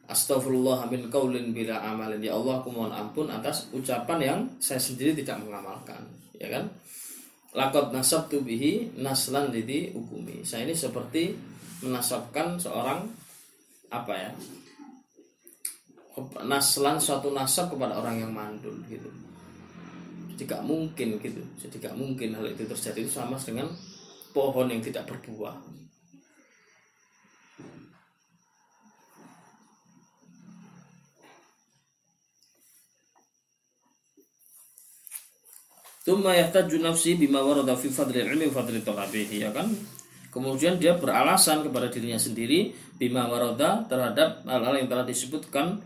Astagfirullah 0.09 0.89
amin 0.89 1.05
kaulin 1.13 1.53
bila 1.53 1.85
amalin 1.85 2.17
ya 2.17 2.33
Allah 2.33 2.65
aku 2.65 2.73
mohon 2.73 2.89
ampun 2.89 3.29
atas 3.29 3.69
ucapan 3.69 4.17
yang 4.17 4.39
saya 4.57 4.81
sendiri 4.81 5.13
tidak 5.13 5.37
mengamalkan 5.45 6.01
ya 6.33 6.49
kan 6.49 6.65
lakot 7.57 7.89
nasab 7.89 8.29
tubihi 8.29 8.97
naslan 9.01 9.49
lidi 9.49 9.89
ukumi 9.93 10.45
saya 10.45 10.69
ini 10.69 10.75
seperti 10.77 11.33
menasabkan 11.81 12.59
seorang 12.61 13.09
apa 13.89 14.13
ya 14.13 14.31
naslan 16.43 16.99
suatu 16.99 17.31
nasab 17.31 17.71
kepada 17.71 17.99
orang 17.99 18.19
yang 18.19 18.31
mandul 18.33 18.75
gitu. 18.91 19.07
Gak 20.39 20.63
mungkin 20.63 21.19
gitu. 21.19 21.43
Jadi 21.59 21.75
gak 21.83 21.95
mungkin 21.99 22.31
hal 22.31 22.47
itu 22.47 22.63
terjadi 22.63 23.03
itu 23.03 23.11
sama 23.11 23.35
dengan 23.35 23.67
pohon 24.31 24.71
yang 24.71 24.79
tidak 24.79 25.03
berbuah 25.11 25.55
Tumma 36.09 36.33
yahtaju 36.33 36.81
nafsi 36.81 37.13
bima 37.13 37.37
warada 37.45 37.77
fi 37.77 37.85
fadlil 37.93 38.33
ilmi 38.33 38.49
wa 38.49 38.65
fadlil 38.65 38.81
talabihi 38.81 39.45
ya 39.45 39.53
kan 39.53 39.69
Kemudian 40.33 40.81
dia 40.81 40.97
beralasan 40.97 41.61
kepada 41.65 41.89
dirinya 41.89 42.17
sendiri 42.17 42.73
bima 42.97 43.29
warada 43.29 43.85
terhadap 43.85 44.41
hal-hal 44.49 44.73
yang 44.77 44.89
telah 44.89 45.05
disebutkan 45.05 45.85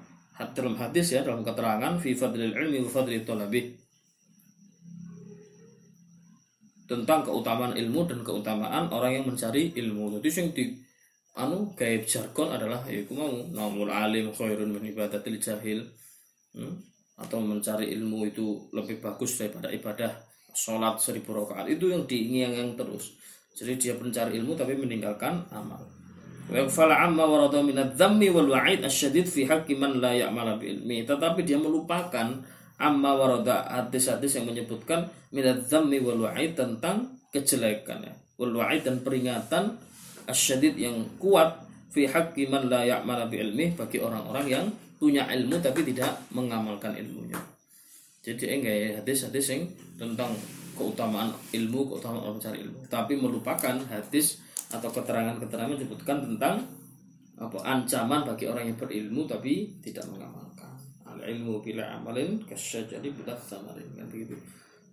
dalam 0.56 0.76
hadis 0.80 1.12
ya 1.12 1.28
dalam 1.28 1.44
keterangan 1.44 2.00
fi 2.00 2.16
fadlil 2.16 2.56
ilmi 2.56 2.88
wa 2.88 2.92
fadlil 2.92 3.24
talabihi 3.28 3.84
tentang 6.88 7.24
keutamaan 7.26 7.74
ilmu 7.74 8.06
dan 8.06 8.20
keutamaan 8.22 8.92
orang 8.92 9.20
yang 9.20 9.26
mencari 9.26 9.72
ilmu. 9.74 10.20
Jadi 10.20 10.30
yang 10.30 10.48
di 10.52 10.64
anu 11.34 11.74
gaib 11.74 12.06
jargon 12.06 12.54
adalah 12.54 12.86
ya 12.86 13.02
mau 13.10 13.32
namul 13.50 13.90
alim 13.90 14.30
khairun 14.30 14.70
min 14.70 14.94
ibadatil 14.94 15.40
jahil. 15.40 15.88
Hmm? 16.54 16.93
Atau 17.18 17.38
mencari 17.40 17.94
ilmu 17.94 18.26
itu 18.26 18.70
lebih 18.74 18.98
bagus 19.02 19.38
daripada 19.38 19.70
ibadah 19.70 20.12
sholat 20.54 20.98
seribu 20.98 21.34
rakaat 21.34 21.70
itu 21.70 21.90
yang 21.94 22.06
diinginkan 22.06 22.54
yang 22.58 22.72
terus 22.74 23.14
jadi 23.54 23.78
dia 23.78 23.94
mencari 23.94 24.42
ilmu 24.42 24.58
tapi 24.58 24.74
meninggalkan 24.74 25.46
amal. 25.54 25.78
Tetapi 31.06 31.40
dia 31.46 31.58
melupakan 31.62 32.28
amma 32.82 33.12
warada 33.16 33.64
hadis-hadis 33.70 34.42
yang 34.42 34.50
menyebutkan 34.50 35.08
minad 35.30 35.64
dhammi 35.70 36.02
wal 36.02 36.28
wa'id 36.28 36.58
tentang 36.58 37.14
kejelekan 37.30 38.04
ya. 38.04 38.14
Wal 38.42 38.58
wa'id 38.58 38.84
dan 38.84 39.06
peringatan 39.06 39.78
asyadid 40.26 40.76
yang 40.76 40.98
kuat 41.22 41.64
fi 41.94 42.10
haqqi 42.10 42.50
man 42.50 42.68
la 42.68 42.82
ya'mala 42.84 43.30
bi 43.30 43.38
ilmi 43.38 43.78
bagi 43.78 44.02
orang-orang 44.02 44.46
yang 44.50 44.66
punya 45.04 45.28
ilmu 45.28 45.60
tapi 45.60 45.84
tidak 45.84 46.16
mengamalkan 46.32 46.96
ilmunya. 46.96 47.36
Jadi 48.24 48.56
enggak 48.56 48.76
ya 48.80 48.90
hadis-hadis 49.04 49.52
yang 49.52 49.68
tentang 50.00 50.32
keutamaan 50.80 51.36
ilmu, 51.52 51.92
keutamaan 51.92 52.24
orang 52.24 52.40
mencari 52.40 52.64
ilmu, 52.64 52.80
tapi 52.88 53.20
melupakan 53.20 53.76
hadis 53.92 54.40
atau 54.72 54.88
keterangan-keterangan 54.88 55.76
menyebutkan 55.76 56.24
tentang 56.24 56.64
apa 57.36 57.60
ancaman 57.68 58.24
bagi 58.24 58.48
orang 58.48 58.72
yang 58.72 58.80
berilmu 58.80 59.28
tapi 59.28 59.76
tidak 59.84 60.08
mengamalkan. 60.08 60.72
Ilmu 61.04 61.60
bila 61.60 62.00
amalin 62.00 62.40
jadi 62.48 63.08
budak 63.12 63.44
samarin. 63.44 63.92
Kan 64.00 64.08
begitu. 64.08 64.40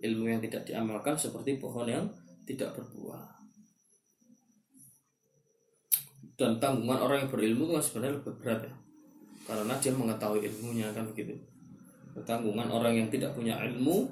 Ilmu 0.03 0.27
yang 0.27 0.43
tidak 0.43 0.67
diamalkan 0.67 1.15
seperti 1.15 1.55
pohon 1.63 1.87
yang 1.87 2.11
tidak 2.51 2.75
berbuah. 2.75 3.31
Dan 6.35 6.59
tanggungan 6.59 6.99
orang 6.99 7.19
yang 7.27 7.31
berilmu 7.31 7.63
itu 7.71 7.73
kan 7.79 7.85
sebenarnya 7.85 8.15
lebih 8.19 8.35
berat 8.43 8.61
ya 8.67 8.75
karena 9.51 9.75
dia 9.83 9.91
mengetahui 9.91 10.47
ilmunya 10.47 10.87
kan 10.95 11.03
begitu. 11.11 11.35
Tanggungan 12.23 12.71
orang 12.71 12.95
yang 12.95 13.09
tidak 13.11 13.35
punya 13.35 13.59
ilmu 13.67 14.07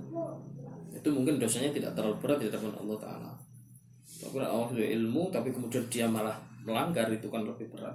itu 0.90 1.08
mungkin 1.14 1.38
dosanya 1.38 1.70
tidak 1.70 1.94
terlalu 1.94 2.18
berat 2.18 2.38
di 2.42 2.46
hadapan 2.50 2.74
Allah 2.74 2.98
Taala. 2.98 3.32
Tapi 4.18 4.34
Allah 4.42 4.66
sudah 4.66 4.88
ilmu 4.98 5.22
tapi 5.30 5.54
kemudian 5.54 5.86
dia 5.86 6.10
malah 6.10 6.34
melanggar 6.66 7.06
itu 7.14 7.30
kan 7.30 7.46
lebih 7.46 7.70
berat. 7.70 7.94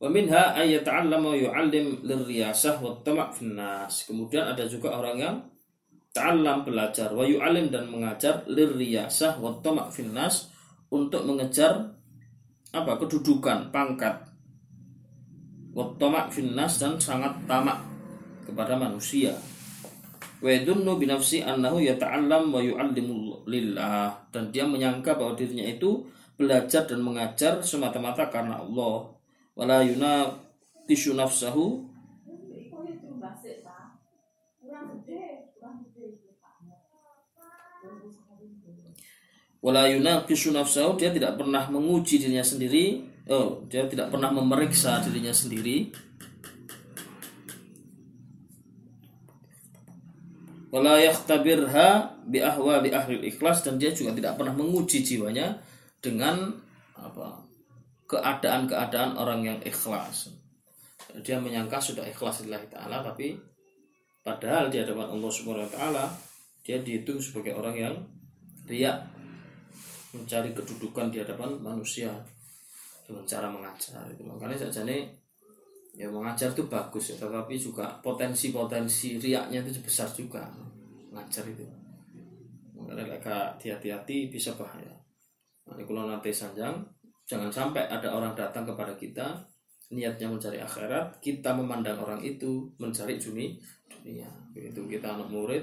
Wa 0.00 0.08
minha 0.08 0.56
ayyata'allama 0.56 1.36
yu'allim 1.36 2.06
lirriyasah 2.06 2.78
wa 2.78 2.94
tamak 3.02 3.34
finnas. 3.34 4.06
Kemudian 4.06 4.46
ada 4.46 4.62
juga 4.64 4.94
orang 4.94 5.16
yang 5.18 5.36
ta'allam 6.14 6.62
belajar. 6.62 7.10
Wa 7.10 7.26
yu'allim 7.26 7.68
dan 7.68 7.90
mengajar 7.90 8.46
lirriyasah 8.46 9.42
wa 9.42 9.58
tamak 9.58 9.90
finnas 9.90 10.54
untuk 10.88 11.26
mengejar 11.26 11.92
apa? 12.70 12.92
Kedudukan, 12.96 13.74
pangkat. 13.74 14.29
Wa 15.80 15.96
tamak 15.96 16.28
finnas 16.28 16.76
dan 16.76 17.00
sangat 17.00 17.32
tamak 17.48 17.80
kepada 18.44 18.76
manusia. 18.76 19.32
Wa 20.44 20.52
yadunnu 20.52 21.00
binafsi 21.00 21.40
annahu 21.40 21.80
yata'allam 21.80 22.52
wa 22.52 22.60
yu'allimu 22.60 23.48
lillah. 23.48 24.12
Dan 24.28 24.52
dia 24.52 24.68
menyangka 24.68 25.16
bahwa 25.16 25.32
dirinya 25.32 25.64
itu 25.64 26.04
belajar 26.36 26.84
dan 26.84 27.00
mengajar 27.00 27.64
semata-mata 27.64 28.28
karena 28.28 28.60
Allah. 28.60 29.08
Wala 29.56 29.80
tishu 30.84 31.16
nafsahu. 31.16 31.88
Wala 39.64 39.84
tishu 40.28 40.52
nafsahu 40.52 40.96
dia 41.00 41.08
tidak 41.12 41.40
pernah 41.40 41.68
menguji 41.72 42.20
dirinya 42.20 42.44
sendiri 42.44 43.09
oh 43.30 43.62
dia 43.70 43.86
tidak 43.86 44.10
pernah 44.10 44.34
memeriksa 44.34 44.98
dirinya 45.06 45.30
sendiri 45.30 45.94
wala 50.70 50.98
yakhtabirha 51.02 52.20
bi 52.26 52.38
ahwa 52.42 52.78
bi 52.82 52.94
ahli 52.94 53.18
ikhlas 53.26 53.66
dan 53.66 53.78
dia 53.78 53.90
juga 53.90 54.14
tidak 54.14 54.38
pernah 54.38 54.54
menguji 54.54 55.02
jiwanya 55.02 55.58
dengan 55.98 56.54
apa 56.94 57.42
keadaan-keadaan 58.10 59.14
orang 59.14 59.46
yang 59.46 59.58
ikhlas. 59.62 60.34
Dia 61.22 61.38
menyangka 61.38 61.78
sudah 61.78 62.06
ikhlas 62.06 62.42
lillahi 62.46 62.66
taala 62.70 63.02
tapi 63.02 63.34
padahal 64.22 64.70
di 64.70 64.78
hadapan 64.78 65.10
Allah 65.10 65.30
Subhanahu 65.30 65.66
wa 65.66 65.72
taala 65.74 66.04
dia 66.62 66.78
dihitung 66.78 67.18
sebagai 67.18 67.54
orang 67.54 67.74
yang 67.78 67.94
riak 68.66 69.06
mencari 70.14 70.54
kedudukan 70.54 71.10
di 71.10 71.22
hadapan 71.22 71.58
manusia 71.58 72.14
dengan 73.10 73.26
cara 73.26 73.50
mengajar 73.50 74.06
itu 74.06 74.22
makanya 74.22 74.54
saja 74.54 74.86
nih 74.86 75.10
ya 75.98 76.06
mengajar 76.06 76.54
itu 76.54 76.70
bagus 76.70 77.10
ya 77.10 77.16
tetapi 77.18 77.58
juga 77.58 77.98
potensi-potensi 77.98 79.18
riaknya 79.18 79.66
itu 79.66 79.82
besar 79.82 80.06
juga 80.14 80.46
mengajar 81.10 81.42
itu 81.50 81.66
makanya 82.78 83.18
hati-hati 83.58 84.30
bisa 84.30 84.54
bahaya 84.54 84.94
nah, 85.66 85.74
kalau 85.82 86.06
nanti 86.06 86.30
sanjang 86.30 86.78
Jangan 87.30 87.46
sampai 87.46 87.86
ada 87.86 88.10
orang 88.10 88.34
datang 88.34 88.66
kepada 88.66 88.90
kita 88.98 89.22
niatnya 89.94 90.26
mencari 90.26 90.58
akhirat, 90.58 91.22
kita 91.22 91.54
memandang 91.54 92.02
orang 92.02 92.18
itu 92.26 92.66
mencari 92.82 93.22
dunia. 93.22 93.54
dunia. 93.86 94.26
Begitu 94.50 94.98
kita 94.98 95.14
anak 95.14 95.30
murid 95.30 95.62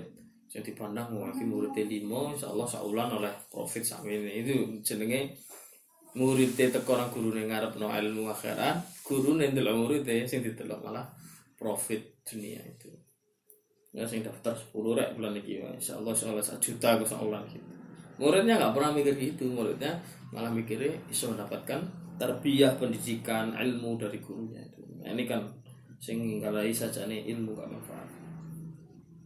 yang 0.55 0.63
dipandang 0.63 1.11
lagi 1.11 1.43
murid 1.43 1.75
limo, 1.75 2.31
insya 2.31 2.47
Allah 2.47 2.63
saulan 2.63 3.11
oleh 3.11 3.33
profit 3.51 3.83
sami 3.83 4.15
ini 4.15 4.47
itu 4.47 4.55
jenenge 4.79 5.35
murid 6.17 6.57
teko 6.57 6.97
guru 7.13 7.37
ngarep 7.37 7.77
no 7.77 7.93
ilmu 7.93 8.33
akhirat, 8.33 9.05
guru 9.05 9.37
ndelok 9.37 9.75
murid 9.77 10.09
sing 10.25 10.41
ditelok 10.41 10.81
malah 10.81 11.05
profit 11.53 12.25
dunia 12.25 12.59
itu. 12.65 12.89
Ya 13.93 14.05
sing 14.09 14.25
daftar 14.25 14.53
10 14.53 14.73
rek 14.97 15.09
bulan 15.17 15.37
ini 15.37 15.61
insya 15.77 15.97
Allah 15.97 16.13
insya 16.13 16.33
Allah 16.33 16.45
1 16.45 16.57
juta 16.57 16.89
saulan 17.05 17.45
gitu. 17.49 17.69
Muridnya 18.17 18.57
nggak 18.57 18.73
pernah 18.73 18.91
mikir 18.97 19.13
gitu, 19.13 19.45
muridnya 19.45 19.93
malah 20.33 20.49
mikirnya 20.49 20.91
bisa 21.07 21.29
mendapatkan 21.29 21.79
terbiah 22.17 22.73
pendidikan 22.75 23.53
ilmu 23.53 23.95
dari 23.95 24.17
gurunya 24.19 24.59
itu 24.65 24.81
nah, 24.99 25.13
ini 25.13 25.23
kan 25.29 25.45
sing 26.01 26.41
kalau 26.41 26.61
saja 26.73 27.05
nih 27.05 27.29
ilmu 27.33 27.53
gak 27.53 27.69
manfaat 27.69 28.09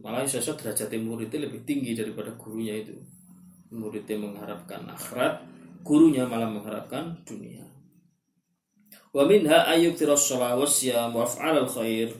malah 0.04 0.28
sosok 0.28 0.60
derajat 0.62 0.92
murid 1.00 1.32
itu 1.32 1.38
lebih 1.40 1.60
tinggi 1.64 1.96
daripada 1.96 2.30
gurunya 2.36 2.84
itu 2.84 2.94
muridnya 3.72 4.20
mengharapkan 4.20 4.84
akhirat 4.92 5.40
gurunya 5.82 6.24
malah 6.26 6.48
mengharapkan 6.48 7.18
dunia 7.26 7.66
wa 9.12 9.22
minha 9.28 9.68
ayyuktiras 9.68 10.30
shalah 10.30 10.56
wasyam 10.56 11.12
wa 11.12 11.26
al 11.26 11.68
khair 11.68 12.10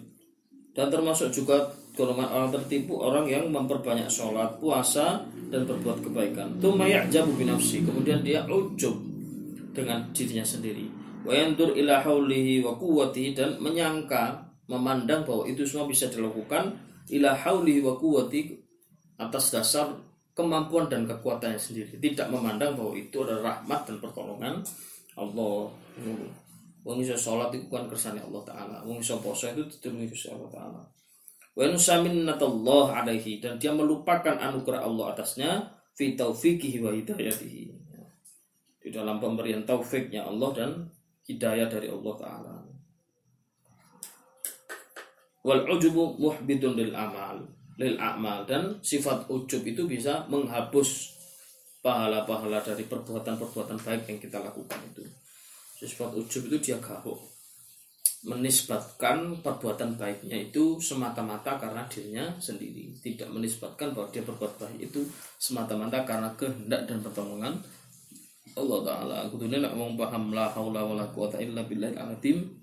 dan 0.72 0.88
termasuk 0.88 1.28
juga 1.32 1.72
golongan 1.92 2.28
orang 2.32 2.50
tertipu 2.60 2.96
orang 2.96 3.28
yang 3.28 3.52
memperbanyak 3.52 4.08
sholat, 4.08 4.56
puasa 4.56 5.20
dan 5.52 5.68
berbuat 5.68 6.00
kebaikan. 6.00 6.56
Tuma 6.56 6.88
ya'jabu 6.88 7.36
binafsi. 7.36 7.84
Kemudian 7.84 8.24
dia 8.24 8.40
ujub 8.48 8.96
dengan 9.76 10.08
dirinya 10.16 10.44
sendiri. 10.44 10.88
Wa 11.22 11.36
yandur 11.36 11.76
ila 11.76 12.00
haulihi 12.00 12.64
wa 12.64 12.74
quwwatihi 12.74 13.36
dan 13.36 13.60
menyangka, 13.60 14.48
memandang 14.66 15.28
bahwa 15.28 15.44
itu 15.44 15.62
semua 15.68 15.86
bisa 15.86 16.08
dilakukan 16.08 16.72
ila 17.12 17.36
haulihi 17.36 17.84
wa 17.84 17.94
quwwati 18.00 18.56
atas 19.20 19.52
dasar 19.52 19.92
kemampuan 20.32 20.88
dan 20.88 21.04
kekuatannya 21.04 21.60
sendiri. 21.60 21.96
Tidak 22.00 22.28
memandang 22.32 22.76
bahwa 22.76 22.92
itu 22.96 23.22
adalah 23.24 23.60
rahmat 23.60 23.80
dan 23.88 23.96
pertolongan 24.00 24.54
Allah. 25.16 25.68
Wong 26.82 26.98
iso 26.98 27.14
sholat 27.14 27.54
itu 27.54 27.70
bukan 27.70 27.86
kersane 27.86 28.18
Allah 28.18 28.42
Ta'ala. 28.42 28.76
Wong 28.82 28.98
iso 28.98 29.22
poso 29.22 29.46
itu 29.46 29.62
ditulungi 29.68 30.10
Allah 30.32 30.50
Ta'ala 30.50 30.82
wa 31.52 31.68
nusaminnatallah 31.68 33.04
alaihi 33.04 33.36
dan 33.36 33.60
dia 33.60 33.76
melupakan 33.76 34.40
anugerah 34.40 34.88
Allah 34.88 35.12
atasnya 35.12 35.68
fi 35.92 36.16
taufiqihi 36.16 36.80
wa 36.80 36.96
hidayatihi 36.96 37.64
di 38.82 38.88
dalam 38.88 39.20
pemberian 39.20 39.68
taufiknya 39.68 40.24
Allah 40.24 40.50
dan 40.56 40.70
hidayah 41.28 41.68
dari 41.68 41.92
Allah 41.92 42.14
taala 42.16 42.56
wal 45.44 45.62
ujubu 45.76 46.16
muhbidun 46.16 46.72
lil 46.72 46.92
amal 46.96 47.44
lil 47.78 47.96
amal. 48.00 48.44
Dan 48.48 48.80
sifat 48.82 49.28
ujub 49.28 49.62
itu 49.64 49.84
bisa 49.88 50.26
menghapus 50.28 51.12
pahala-pahala 51.84 52.62
dari 52.62 52.86
perbuatan-perbuatan 52.86 53.78
baik 53.80 54.02
yang 54.08 54.18
kita 54.20 54.38
lakukan 54.40 54.80
itu. 54.94 55.04
Sifat 55.82 56.14
ujub 56.14 56.48
itu 56.48 56.72
dia 56.72 56.78
garuk 56.78 57.32
menisbatkan 58.22 59.42
perbuatan 59.42 59.98
baiknya 59.98 60.38
itu 60.38 60.78
semata-mata 60.78 61.58
karena 61.58 61.82
dirinya 61.90 62.30
sendiri. 62.38 62.94
Tidak 63.02 63.26
menisbatkan 63.26 63.90
bahwa 63.90 64.14
dia 64.14 64.22
berbuat 64.22 64.62
baik 64.62 64.78
itu 64.78 65.02
semata-mata 65.42 66.06
karena 66.06 66.30
kehendak 66.38 66.86
dan 66.86 67.02
pertolongan 67.02 67.58
Allah 68.54 68.80
Ta'ala. 68.86 69.16
Aku 69.26 69.42
tuh 69.42 69.50
nak 69.50 69.74
mau 69.74 69.90
paham 69.98 70.30
la 70.30 70.46
haula 70.54 70.86
wa 70.86 70.94
la 70.94 71.06
quwata 71.10 71.42
illa 71.42 71.66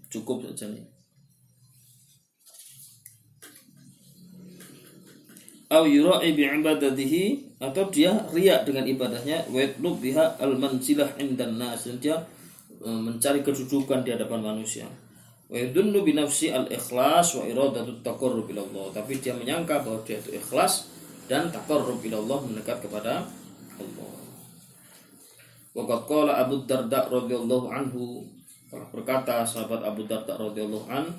cukup 0.10 0.48
saja 0.48 0.72
nih 0.72 0.99
au 5.70 5.86
yura'i 5.86 6.34
bi 6.34 6.50
ibadatihi 6.50 7.58
atau 7.62 7.86
dia 7.94 8.26
riak 8.34 8.66
dengan 8.66 8.90
ibadahnya 8.90 9.46
wa 9.54 9.62
yatlub 9.62 10.02
biha 10.02 10.42
al 10.42 10.58
manzilah 10.58 11.14
indan 11.22 11.62
nas 11.62 11.86
dan 11.86 12.02
dia 12.02 12.18
e, 12.82 12.90
mencari 12.90 13.46
kedudukan 13.46 14.02
di 14.02 14.10
hadapan 14.10 14.42
manusia. 14.42 14.90
Wa 15.46 15.58
yadunnu 15.62 16.02
bi 16.02 16.18
nafsi 16.18 16.50
al 16.50 16.66
ikhlas 16.66 17.38
wa 17.38 17.46
iradatu 17.46 18.02
taqarrub 18.02 18.50
ila 18.50 18.66
Allah. 18.66 18.86
Tapi 18.98 19.22
dia 19.22 19.38
menyangka 19.38 19.86
bahwa 19.86 20.02
dia 20.02 20.18
itu 20.18 20.34
ikhlas 20.42 20.90
dan 21.30 21.54
taqarrub 21.54 22.02
ila 22.02 22.18
Allah 22.18 22.38
mendekat 22.50 22.78
kepada 22.82 23.30
Allah. 23.78 24.14
Waqad 25.78 26.02
qala 26.10 26.34
Abu 26.42 26.66
Darda 26.66 27.06
radhiyallahu 27.14 27.70
anhu 27.70 28.26
berkata 28.90 29.46
sahabat 29.46 29.86
Abu 29.86 30.10
Darda 30.10 30.34
radhiyallahu 30.34 30.90
an 30.90 31.14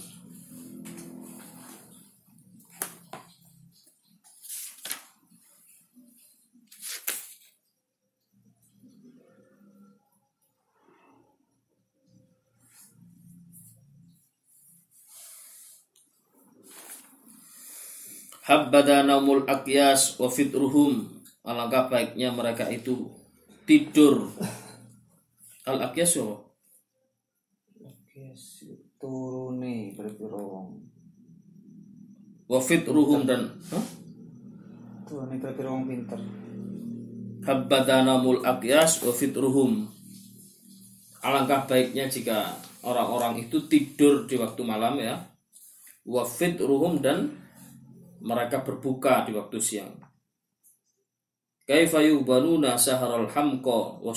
Habbada 18.50 19.06
naumul 19.06 19.46
akyas 19.46 20.18
wa 20.18 20.26
fitruhum. 20.26 21.06
Alangkah 21.46 21.86
baiknya 21.86 22.34
mereka 22.34 22.66
itu 22.66 23.06
tidur. 23.62 24.26
Al 25.70 25.78
akyas 25.86 26.18
ya 26.18 26.26
Oke, 27.86 28.34
turune 28.98 29.94
berpiro 29.94 30.66
Wa 32.50 32.58
fitruhum 32.58 33.22
dan 33.22 33.54
Hah? 33.70 33.86
Turune 35.06 35.38
berpiro 35.38 35.70
wong 35.70 35.86
pinter. 35.86 36.18
Habbada 37.46 38.02
naumul 38.02 38.42
akyas 38.42 38.98
wa 39.06 39.14
fitruhum. 39.14 39.86
Alangkah 41.22 41.70
baiknya 41.70 42.10
jika 42.10 42.58
orang-orang 42.82 43.46
itu 43.46 43.62
tidur 43.70 44.26
di 44.26 44.34
waktu 44.34 44.62
malam 44.66 44.98
ya. 44.98 45.22
Wa 46.02 46.26
fitruhum 46.26 46.98
dan 46.98 47.30
mereka 48.20 48.60
berbuka 48.60 49.24
di 49.24 49.32
waktu 49.32 49.58
siang. 49.60 49.96
Saharal 52.76 53.30
hamqa 53.30 53.80
wa. 54.02 54.12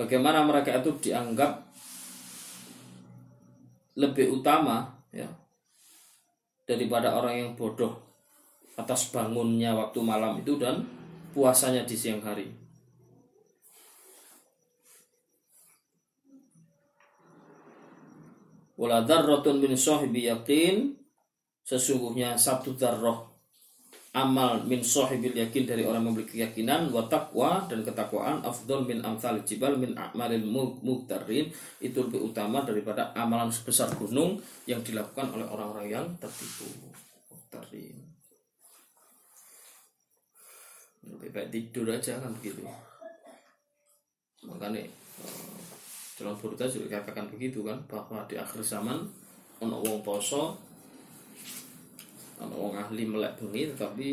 Bagaimana 0.00 0.40
mereka 0.48 0.80
itu 0.80 0.90
dianggap 0.96 1.68
lebih 4.00 4.40
utama 4.40 4.88
ya 5.12 5.28
daripada 6.64 7.12
orang 7.12 7.34
yang 7.36 7.50
bodoh 7.52 8.00
atas 8.80 9.12
bangunnya 9.12 9.76
waktu 9.76 10.00
malam 10.00 10.40
itu 10.40 10.56
dan 10.56 10.88
puasanya 11.36 11.84
di 11.84 11.96
siang 12.00 12.24
hari. 12.24 12.48
Wala 18.80 19.04
darratun 19.04 19.60
min 19.60 19.76
sahibi 19.76 20.24
yaqin 20.24 20.96
sesungguhnya 21.70 22.34
satu 22.34 22.74
darroh 22.74 23.30
amal 24.10 24.66
min 24.66 24.82
sahibil 24.82 25.38
yakin 25.38 25.70
dari 25.70 25.86
orang 25.86 26.02
memiliki 26.02 26.42
keyakinan 26.42 26.90
wa 26.90 27.06
taqwa 27.06 27.62
dan 27.70 27.86
ketakwaan 27.86 28.42
afdol 28.42 28.82
min 28.82 28.98
amsal 29.06 29.38
jibal 29.46 29.78
min 29.78 29.94
a'malil 29.94 30.42
muqtarin 30.82 31.46
itu 31.78 31.98
lebih 32.02 32.18
utama 32.18 32.66
daripada 32.66 33.14
amalan 33.14 33.54
sebesar 33.54 33.86
gunung 33.94 34.42
yang 34.66 34.82
dilakukan 34.82 35.30
oleh 35.30 35.46
orang-orang 35.46 35.86
yang 35.86 36.06
tertipu. 36.18 36.66
Muqtarin 37.30 38.02
lebih 41.06 41.30
baik 41.30 41.48
tidur 41.54 41.94
aja 41.94 42.18
kan 42.18 42.34
begitu. 42.34 42.66
Makanya 44.42 44.82
eh, 44.82 44.90
dalam 46.18 46.34
berita 46.34 46.66
juga 46.66 46.98
katakan 46.98 47.30
begitu 47.30 47.62
kan 47.62 47.78
bahwa 47.86 48.26
di 48.26 48.34
akhir 48.34 48.58
zaman 48.58 49.06
ono 49.62 49.76
wong 49.86 50.02
poso 50.02 50.69
ono 52.40 52.54
wong 52.56 52.74
ahli 52.76 53.04
melek 53.04 53.36
bengi 53.36 53.68
tetapi 53.76 54.08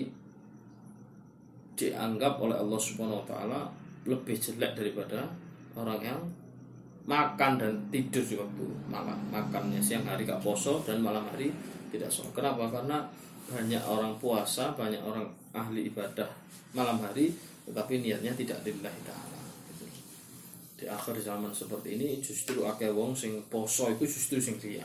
dianggap 1.78 2.42
oleh 2.42 2.58
Allah 2.58 2.80
Subhanahu 2.82 3.22
wa 3.24 3.28
taala 3.30 3.62
lebih 4.10 4.36
jelek 4.36 4.74
daripada 4.74 5.30
orang 5.78 6.02
yang 6.02 6.22
makan 7.08 7.56
dan 7.56 7.74
tidur 7.94 8.26
di 8.26 8.36
waktu 8.36 8.66
malam. 8.92 9.16
Makannya 9.32 9.80
siang 9.80 10.04
hari 10.04 10.28
gak 10.28 10.44
poso 10.44 10.84
dan 10.84 11.00
malam 11.00 11.24
hari 11.32 11.54
tidak 11.94 12.12
sholat. 12.12 12.34
Kenapa? 12.36 12.68
Karena 12.68 13.00
banyak 13.48 13.80
orang 13.88 14.20
puasa 14.20 14.76
banyak 14.76 15.00
orang 15.00 15.24
ahli 15.56 15.88
ibadah 15.88 16.28
malam 16.76 17.00
hari 17.00 17.32
tetapi 17.64 18.04
niatnya 18.04 18.36
tidak 18.36 18.60
lillahi 18.68 19.02
ta'ala. 19.08 19.40
Di 20.78 20.86
akhir 20.86 21.16
zaman 21.24 21.56
seperti 21.56 21.96
ini 21.96 22.20
justru 22.20 22.68
akeh 22.68 22.92
wong 22.92 23.16
sing 23.16 23.40
poso 23.48 23.88
itu 23.88 24.04
justru 24.04 24.42
sing 24.42 24.60
riya. 24.60 24.84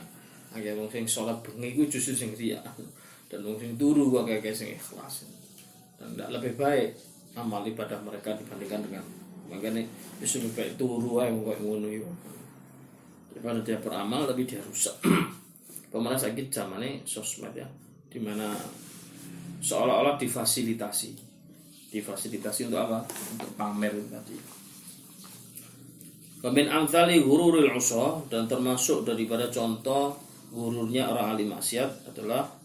Akeh 0.55 0.79
wong 0.79 0.87
sing 0.93 1.09
sholat 1.09 1.43
bengi 1.43 1.75
itu 1.75 1.99
justru 1.99 2.15
sing 2.15 2.31
riya 2.39 2.63
dan 3.33 3.41
wong 3.49 3.57
sing 3.57 3.81
turu 3.81 4.13
gua 4.13 4.29
kayak 4.29 4.53
sing 4.53 4.77
ikhlas. 4.77 5.25
Dan 5.97 6.13
tidak 6.13 6.37
lebih 6.37 6.53
baik 6.61 6.93
amal 7.33 7.65
ibadah 7.65 7.97
mereka 8.05 8.37
dibandingkan 8.37 8.85
dengan 8.85 9.05
makanya 9.49 9.89
bisa 10.21 10.37
lebih 10.37 10.53
baik 10.53 10.73
turu 10.77 11.17
aja 11.25 11.33
kok 11.33 11.59
ngono 11.65 11.89
yo. 11.89 12.13
Daripada 13.33 13.65
dia 13.65 13.81
beramal 13.81 14.29
tapi 14.29 14.45
dia 14.45 14.61
rusak. 14.61 15.01
Pemenang 15.89 16.21
sakit 16.21 16.53
zamannya 16.53 17.01
sosmed 17.09 17.57
ya 17.57 17.65
di 18.13 18.21
mana 18.21 18.53
seolah-olah 19.65 20.21
difasilitasi. 20.21 21.33
Difasilitasi 21.89 22.69
untuk 22.69 22.81
apa? 22.85 23.01
Untuk 23.09 23.53
pamer 23.57 23.97
tadi. 24.13 24.37
Wamin 26.43 26.69
amthali 26.69 27.23
hururil 27.23 27.73
usah 27.73 28.27
dan 28.29 28.45
termasuk 28.51 29.07
daripada 29.07 29.47
contoh 29.49 30.19
gururnya 30.53 31.09
orang 31.09 31.33
ahli 31.33 31.47
maksiat 31.49 32.13
adalah 32.13 32.62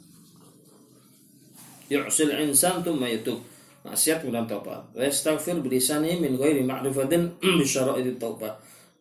yu'sil 1.88 2.32
insan 2.44 2.84
thumma 2.84 3.08
yatub 3.08 3.40
maksiat 3.88 4.20
kemudian 4.20 4.44
taubat. 4.44 4.84
wa 4.92 5.02
yastaghfir 5.02 5.64
bilisani 5.64 6.20
min 6.20 6.36
ghairi 6.36 6.64
ma'rifatin 6.64 7.32
bi 7.40 7.64
syara'it 7.64 8.20
taubat 8.20 8.52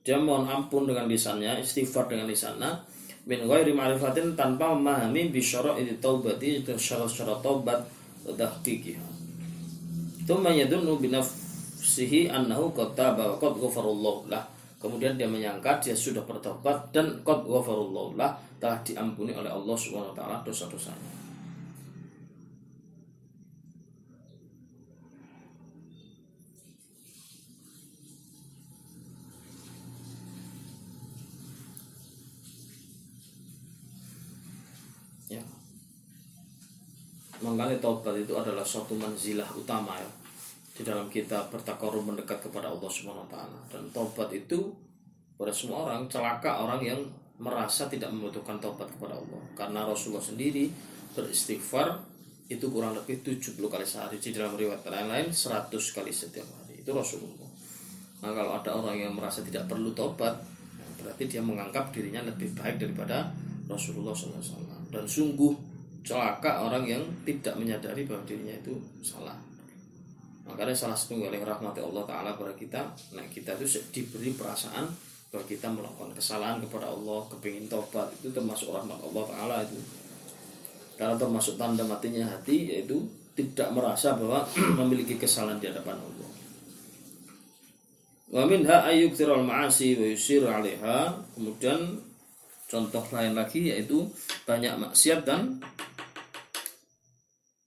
dia 0.06 0.14
mohon 0.14 0.46
ampun 0.46 0.86
dengan 0.86 1.10
lisannya 1.10 1.58
istighfar 1.58 2.06
dengan 2.06 2.30
lisannya 2.30 2.70
min 3.26 3.42
ghairi 3.42 3.74
ma'rifatin 3.74 4.38
tanpa 4.38 4.70
memahami 4.70 5.34
bi 5.34 5.42
syara'it 5.42 5.98
taubati 5.98 6.62
itu 6.62 6.70
syarat-syarat 6.78 7.42
taubat 7.42 7.82
tahqiqiha 8.22 9.06
thumma 10.26 10.54
yadunnu 10.54 11.02
bi 11.02 11.10
nafsihi 11.10 12.30
annahu 12.30 12.70
qad 12.70 12.94
taba 12.94 13.34
wa 13.34 13.36
qad 13.42 13.58
ghafarallahu 13.58 14.30
lah 14.30 14.46
kemudian 14.78 15.18
dia 15.18 15.26
menyangka 15.26 15.82
dia 15.82 15.94
sudah 15.98 16.22
bertobat 16.22 16.94
dan 16.94 17.22
qad 17.26 17.42
ghafarallahu 17.42 18.14
lah 18.14 18.34
telah 18.62 18.78
diampuni 18.86 19.34
oleh 19.34 19.50
Allah 19.50 19.74
Subhanahu 19.74 20.14
wa 20.14 20.18
taala 20.18 20.36
dosa-dosanya 20.46 21.26
ya 35.30 35.42
makanya 37.44 37.76
taubat 37.80 38.16
itu 38.16 38.32
adalah 38.36 38.64
suatu 38.64 38.96
manzilah 38.96 39.46
utama 39.56 39.96
ya 39.96 40.08
di 40.76 40.82
dalam 40.84 41.08
kita 41.08 41.48
bertakarub 41.48 42.04
mendekat 42.04 42.36
kepada 42.44 42.68
Allah 42.68 42.90
Subhanahu 42.92 43.24
wa 43.24 43.30
taala. 43.32 43.58
Dan 43.72 43.88
taubat 43.96 44.28
itu 44.36 44.68
pada 45.36 45.48
semua 45.48 45.88
orang 45.88 46.04
celaka 46.12 46.60
orang 46.60 46.84
yang 46.84 47.00
merasa 47.40 47.88
tidak 47.88 48.12
membutuhkan 48.12 48.60
taubat 48.60 48.88
kepada 48.92 49.16
Allah. 49.16 49.40
Karena 49.56 49.88
Rasulullah 49.88 50.24
sendiri 50.24 50.68
beristighfar 51.16 51.96
itu 52.52 52.68
kurang 52.68 52.92
lebih 52.92 53.24
70 53.24 53.56
kali 53.56 53.84
sehari. 53.88 54.20
Di 54.20 54.36
dalam 54.36 54.52
riwayat 54.52 54.84
lain-lain 54.84 55.32
100 55.32 55.72
kali 55.72 56.12
setiap 56.12 56.44
hari. 56.60 56.84
Itu 56.84 56.92
Rasulullah. 56.92 57.48
Nah 58.20 58.32
kalau 58.36 58.52
ada 58.60 58.70
orang 58.76 58.96
yang 59.00 59.12
merasa 59.16 59.40
tidak 59.40 59.64
perlu 59.64 59.96
tobat 59.96 60.36
berarti 60.96 61.28
dia 61.28 61.38
menganggap 61.44 61.92
dirinya 61.92 62.24
lebih 62.26 62.50
baik 62.56 62.82
daripada 62.82 63.30
Rasulullah 63.70 64.10
SAW 64.10 64.90
dan 64.90 65.04
sungguh 65.06 65.54
celaka 66.06 66.62
orang 66.62 66.86
yang 66.86 67.02
tidak 67.26 67.58
menyadari 67.58 68.06
bahwa 68.06 68.22
dirinya 68.22 68.54
itu 68.54 68.78
salah 69.02 69.34
makanya 70.46 70.70
salah 70.70 70.94
satu 70.94 71.18
yang 71.18 71.42
rahmati 71.42 71.82
Allah 71.82 72.06
Ta'ala 72.06 72.30
kepada 72.38 72.54
kita 72.54 72.80
nah 73.18 73.26
kita 73.26 73.58
itu 73.58 73.82
diberi 73.90 74.30
perasaan 74.38 74.86
bahwa 75.34 75.44
kita 75.50 75.66
melakukan 75.66 76.14
kesalahan 76.14 76.62
kepada 76.62 76.86
Allah 76.86 77.26
kepingin 77.34 77.66
tobat 77.66 78.06
itu 78.22 78.30
termasuk 78.30 78.70
rahmat 78.70 79.02
Allah 79.02 79.24
Ta'ala 79.26 79.56
itu 79.66 80.06
karena 80.96 81.14
termasuk 81.18 81.60
tanda 81.60 81.84
matinya 81.84 82.24
hati 82.24 82.72
yaitu 82.72 83.04
tidak 83.36 83.68
merasa 83.76 84.16
bahwa 84.16 84.48
memiliki 84.80 85.20
kesalahan 85.20 85.60
di 85.60 85.68
hadapan 85.68 86.00
Allah. 86.00 86.30
Wa 88.26 88.42
minha 88.48 88.76
ayyukthirul 88.88 89.44
ma'asi 89.44 90.00
wa 90.00 90.06
yusir 90.08 90.42
'alaiha. 90.48 91.14
Kemudian 91.36 92.00
contoh 92.66 93.04
lain 93.12 93.36
lagi 93.36 93.70
yaitu 93.70 94.08
banyak 94.48 94.72
maksiat 94.80 95.22
dan 95.28 95.60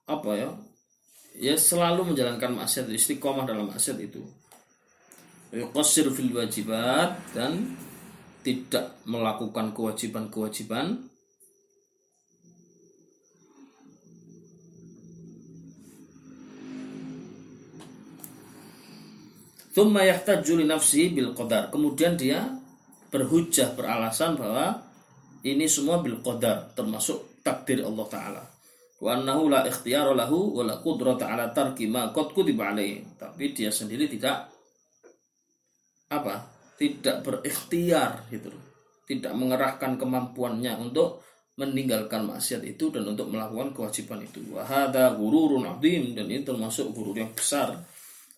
apa 0.10 0.32
ya? 0.34 0.50
Ya 1.38 1.54
selalu 1.54 2.12
menjalankan 2.12 2.58
maksiat 2.58 2.90
istiqomah 2.90 3.46
dalam 3.46 3.70
maksiat 3.70 4.02
itu. 4.02 4.26
Yuqassir 5.54 6.10
fil 6.10 6.34
wajibat 6.34 7.14
dan 7.38 7.78
tidak 8.42 8.98
melakukan 9.06 9.72
kewajiban-kewajiban 9.78 11.10
Thumma 19.70 20.02
li 20.04 21.06
bil 21.14 21.32
qadar. 21.38 21.72
Kemudian 21.72 22.18
dia 22.20 22.52
berhujah 23.14 23.78
beralasan 23.78 24.36
bahwa 24.36 24.82
ini 25.46 25.70
semua 25.70 26.02
bil 26.04 26.20
qadar 26.20 26.74
termasuk 26.76 27.40
takdir 27.46 27.86
Allah 27.86 28.08
taala. 28.10 28.44
Wa 29.00 29.16
annahu 29.16 29.48
la 29.48 29.64
ikhtiyara 29.64 30.12
lahu 30.12 30.60
wa 30.60 30.68
la 30.68 30.76
ala 30.80 31.52
tarki 31.56 31.88
ma 31.88 32.12
qad 32.12 32.36
kutiba. 32.36 32.76
Tapi 33.16 33.44
dia 33.56 33.72
sendiri 33.72 34.12
tidak 34.12 34.52
apa? 36.12 36.46
Tidak 36.80 37.24
berikhtiar 37.24 38.32
gitu 38.32 38.52
Tidak 39.04 39.34
mengerahkan 39.36 40.00
kemampuannya 40.00 40.80
untuk 40.80 41.24
meninggalkan 41.60 42.24
maksiat 42.24 42.64
itu 42.64 42.88
dan 42.88 43.04
untuk 43.04 43.28
melakukan 43.28 43.76
kewajiban 43.76 44.24
itu. 44.24 44.40
Wa 44.52 44.64
hadza 44.64 45.16
gururun 45.16 45.68
azim 45.68 46.16
dan 46.16 46.32
ini 46.32 46.44
termasuk 46.44 46.96
gurur 46.96 47.16
yang 47.16 47.32
besar 47.36 47.76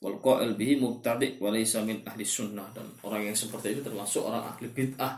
wal 0.02 0.18
qail 0.18 0.58
bihi 0.58 0.82
mubtadi 0.82 1.38
wa 1.38 1.54
ahli 1.54 2.26
sunnah 2.26 2.66
dan 2.74 2.90
orang 3.06 3.30
yang 3.30 3.38
seperti 3.38 3.78
itu 3.78 3.82
termasuk 3.86 4.26
orang 4.26 4.50
ahli 4.50 4.66
bid'ah 4.74 5.14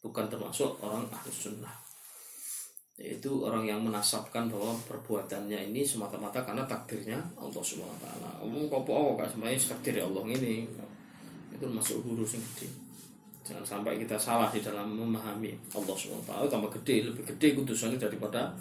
bukan 0.00 0.24
termasuk 0.32 0.80
orang 0.80 1.04
ahli 1.12 1.28
sunnah 1.28 1.91
yaitu 3.02 3.42
orang 3.42 3.66
yang 3.66 3.82
menasabkan 3.82 4.46
bahwa 4.46 4.70
perbuatannya 4.86 5.74
ini 5.74 5.82
semata-mata 5.82 6.38
karena 6.46 6.62
takdirnya 6.70 7.18
Allah 7.34 7.58
Subhanahu 7.58 7.90
wa 7.90 8.00
taala. 8.06 8.30
Umum 8.38 8.70
kok 8.70 8.86
oh 8.86 9.18
kak 9.18 9.26
sebenarnya 9.26 9.58
takdir 9.58 9.98
Allah 9.98 10.22
ini 10.30 10.62
itu 11.50 11.66
masuk 11.66 11.98
guru 12.06 12.22
sing 12.22 12.38
gede. 12.54 12.70
Jangan 13.42 13.66
sampai 13.66 13.98
kita 13.98 14.14
salah 14.14 14.46
di 14.54 14.62
dalam 14.62 14.86
memahami 14.94 15.50
Allah 15.74 15.96
Subhanahu 15.98 16.22
wa 16.22 16.28
taala 16.30 16.46
tambah 16.46 16.70
gede, 16.78 17.10
lebih 17.10 17.26
gede 17.26 17.58
kudusannya 17.58 17.98
daripada 17.98 18.54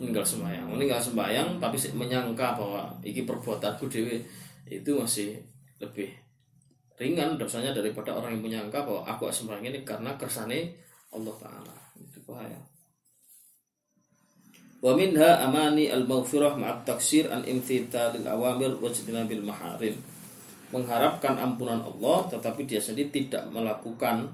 meninggal 0.00 0.24
sembahyang. 0.24 0.72
Meninggal 0.72 1.00
sembahyang 1.04 1.60
tapi 1.60 1.76
menyangka 1.92 2.56
bahwa 2.56 2.88
iki 3.04 3.28
perbuatanku 3.28 3.92
dewi 3.92 4.24
itu 4.72 4.88
masih 4.96 5.36
lebih 5.84 6.08
ringan 6.96 7.36
dosanya 7.36 7.76
daripada 7.76 8.16
orang 8.16 8.40
yang 8.40 8.44
menyangka 8.48 8.88
bahwa 8.88 9.04
aku 9.04 9.28
sembahyang 9.28 9.68
ini 9.68 9.84
karena 9.84 10.16
kersane 10.16 10.72
Allah 11.12 11.36
Ta'ala 11.36 11.76
itu 12.00 12.24
bahaya 12.24 12.71
wa 14.82 14.92
minha 14.98 15.38
amani 15.46 15.88
al-maghfirah 15.88 16.58
ma'at 16.58 16.82
taksir 16.82 17.30
an 17.30 17.46
imtithalil 17.46 18.26
awamir 18.26 18.74
wa 18.82 18.90
bil 19.24 19.44
maharim 19.46 19.94
mengharapkan 20.74 21.38
ampunan 21.38 21.78
Allah 21.80 22.26
tetapi 22.34 22.66
dia 22.66 22.82
sendiri 22.82 23.14
tidak 23.14 23.46
melakukan 23.54 24.26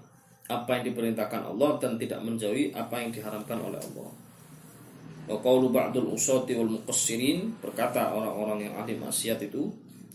apa 0.48 0.80
yang 0.80 0.84
diperintahkan 0.88 1.44
Allah 1.44 1.76
dan 1.76 2.00
tidak 2.00 2.24
menjauhi 2.24 2.72
apa 2.72 3.04
yang 3.04 3.12
diharamkan 3.12 3.60
oleh 3.60 3.76
Allah. 3.76 4.10
Wa 5.28 5.36
qawlu 5.44 5.68
ba'dul 5.68 6.08
usati 6.08 6.56
wal 6.56 6.80
muqassirin 6.80 7.60
berkata 7.60 8.16
orang-orang 8.16 8.64
yang 8.64 8.74
ahli 8.80 8.96
maksiat 8.96 9.44
itu 9.44 9.68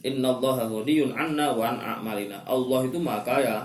Inna 0.04 0.36
Allah 0.36 0.68
ghaniyun 0.68 1.16
anna 1.16 1.56
wa 1.56 1.64
an 1.64 1.78
a'malina. 1.80 2.44
Allah 2.44 2.80
itu 2.84 3.00
maha 3.00 3.24
kaya, 3.24 3.56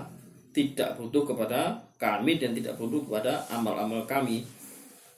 tidak 0.55 0.95
butuh 0.95 1.27
kepada 1.27 1.75
kami 1.99 2.39
dan 2.39 2.55
tidak 2.55 2.79
butuh 2.79 3.03
kepada 3.03 3.43
amal-amal 3.51 4.07
kami. 4.07 4.47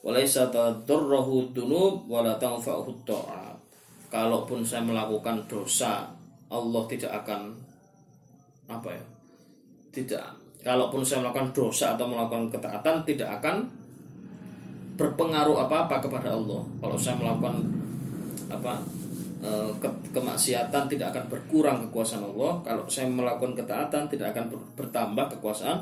Walaysa 0.02 0.50
tadurrahu 0.50 1.54
dunub 1.54 2.10
wala 2.10 2.38
tanfa'uhu 2.42 3.06
ta'at. 3.06 3.58
Kalaupun 4.12 4.66
saya 4.66 4.84
melakukan 4.84 5.40
dosa, 5.48 6.10
Allah 6.52 6.84
tidak 6.90 7.12
akan 7.24 7.54
apa 8.68 8.90
ya? 8.92 9.04
Tidak. 9.94 10.28
Kalaupun 10.62 11.02
saya 11.06 11.24
melakukan 11.24 11.54
dosa 11.54 11.94
atau 11.96 12.06
melakukan 12.10 12.50
ketaatan 12.50 13.06
tidak 13.06 13.30
akan 13.42 13.66
berpengaruh 15.00 15.66
apa-apa 15.66 16.04
kepada 16.04 16.34
Allah. 16.34 16.62
Kalau 16.82 16.98
saya 16.98 17.16
melakukan 17.18 17.56
apa 18.52 18.84
Eh, 19.42 19.72
ke 19.82 19.90
kemaksiatan 20.14 20.86
tidak 20.86 21.10
akan 21.10 21.26
berkurang 21.26 21.82
kekuasaan 21.90 22.22
Allah 22.22 22.62
kalau 22.62 22.86
saya 22.86 23.10
melakukan 23.10 23.58
ketaatan 23.58 24.06
tidak 24.06 24.38
akan 24.38 24.54
bertambah 24.78 25.34
kekuasaan 25.34 25.82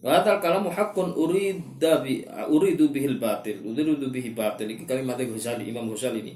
Allah 0.00 0.24
wa 0.24 0.40
kalamu 0.40 0.72
haqqun 0.72 1.12
urida 1.12 2.00
bi 2.00 2.24
uridu 2.48 2.88
bihil 2.88 3.20
batil. 3.20 3.60
Uridu 3.60 4.08
bihi 4.08 4.32
batil. 4.32 4.72
Ini 4.72 4.88
kalimat 4.88 5.20
Ghazali 5.20 5.68
Imam 5.68 5.92
Ghazali 5.92 6.24
ini. 6.24 6.32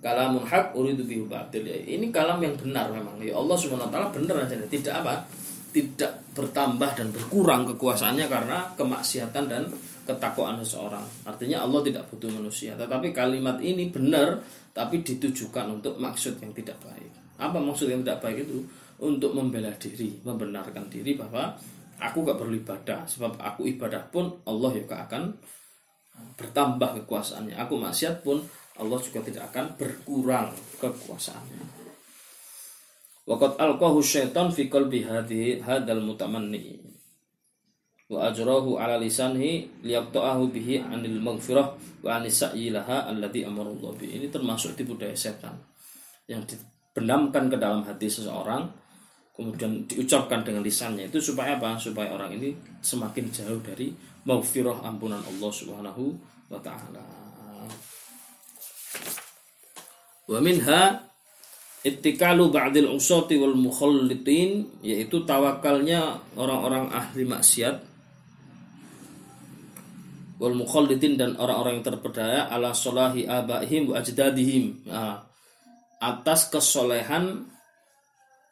Kalamun 0.00 0.40
hak 0.48 0.72
uridu 0.72 1.04
bihil 1.04 1.28
batil. 1.28 1.68
Ini 1.68 2.08
kalam 2.08 2.40
yang 2.40 2.56
benar 2.56 2.88
memang. 2.88 3.20
Ya 3.20 3.36
Allah 3.36 3.60
taala 3.60 4.08
benar 4.08 4.40
aja 4.40 4.56
tidak 4.72 4.94
apa? 5.04 5.20
Tidak 5.68 6.32
bertambah 6.32 6.90
dan 6.96 7.12
berkurang 7.12 7.68
kekuasaannya 7.76 8.24
karena 8.24 8.72
kemaksiatan 8.72 9.44
dan 9.44 9.68
ketakwaan 10.08 10.56
seseorang. 10.64 11.04
Artinya 11.28 11.68
Allah 11.68 11.84
tidak 11.84 12.08
butuh 12.08 12.32
manusia. 12.32 12.72
Tetapi 12.72 13.12
kalimat 13.12 13.60
ini 13.60 13.92
benar 13.92 14.40
tapi 14.72 15.04
ditujukan 15.04 15.76
untuk 15.76 16.00
maksud 16.00 16.40
yang 16.40 16.56
tidak 16.56 16.80
baik. 16.80 17.12
Apa 17.36 17.60
maksud 17.60 17.92
yang 17.92 18.00
tidak 18.00 18.24
baik 18.24 18.48
itu? 18.48 18.64
Untuk 18.98 19.30
membela 19.30 19.70
diri, 19.78 20.10
membenarkan 20.26 20.90
diri 20.90 21.14
bahwa 21.14 21.54
aku 21.98 22.24
gak 22.24 22.38
perlu 22.38 22.54
ibadah, 22.58 23.04
sebab 23.04 23.36
aku 23.38 23.66
ibadah 23.66 24.06
pun 24.08 24.30
Allah 24.46 24.70
juga 24.74 25.04
akan 25.06 25.34
bertambah 26.38 27.02
kekuasaannya. 27.02 27.54
Aku 27.58 27.78
maksiat 27.78 28.22
pun 28.26 28.42
Allah 28.78 28.98
juga 29.02 29.22
tidak 29.22 29.50
akan 29.50 29.74
berkurang 29.74 30.50
kekuasaannya. 30.78 31.62
Waqat 33.28 33.60
alqahu 33.60 34.00
syaitan 34.00 34.48
fi 34.48 34.72
qalbi 34.72 35.04
hadal 35.60 36.00
mutamanni 36.00 36.80
wa 38.08 38.24
ajrahu 38.24 38.80
ala 38.80 38.96
lisanhi 38.96 39.68
liyaqta'ahu 39.84 40.48
bihi 40.48 40.80
anil 40.80 41.20
maghfirah 41.20 41.76
wa 42.00 42.08
anis 42.16 42.40
sa'ilaha 42.40 43.04
alladhi 43.04 43.44
amarullah 43.44 43.92
bi. 44.00 44.16
Ini 44.16 44.32
termasuk 44.32 44.80
tipu 44.80 44.96
daya 44.96 45.12
setan 45.12 45.60
yang 46.24 46.40
dibenamkan 46.48 47.52
ke 47.52 47.56
dalam 47.60 47.84
hati 47.84 48.08
seseorang 48.08 48.64
kemudian 49.38 49.86
diucapkan 49.86 50.42
dengan 50.42 50.66
lisannya 50.66 51.06
itu 51.06 51.22
supaya 51.22 51.54
apa? 51.54 51.78
Supaya 51.78 52.10
orang 52.10 52.34
ini 52.34 52.58
semakin 52.82 53.30
jauh 53.30 53.62
dari 53.62 53.94
maghfirah 54.26 54.82
ampunan 54.82 55.22
Allah 55.22 55.50
Subhanahu 55.54 56.10
wa 56.50 56.58
taala. 56.58 57.06
Wa 60.26 60.42
minha 60.42 61.06
ittikalu 61.86 62.50
ba'dil 62.50 62.90
usati 62.90 63.38
wal 63.38 63.54
mukhallitin 63.54 64.82
yaitu 64.82 65.22
tawakalnya 65.22 66.18
orang-orang 66.34 66.90
ahli 66.90 67.22
maksiat 67.22 67.78
wal 70.42 70.54
mukhallidin 70.54 71.18
dan 71.18 71.34
orang-orang 71.38 71.78
yang 71.78 71.86
terperdaya 71.86 72.50
ala 72.50 72.70
solahi 72.70 73.26
abaihim 73.26 73.90
wa 73.90 73.98
ajdadihim 73.98 74.86
nah, 74.86 75.22
atas 75.98 76.50
kesolehan 76.50 77.46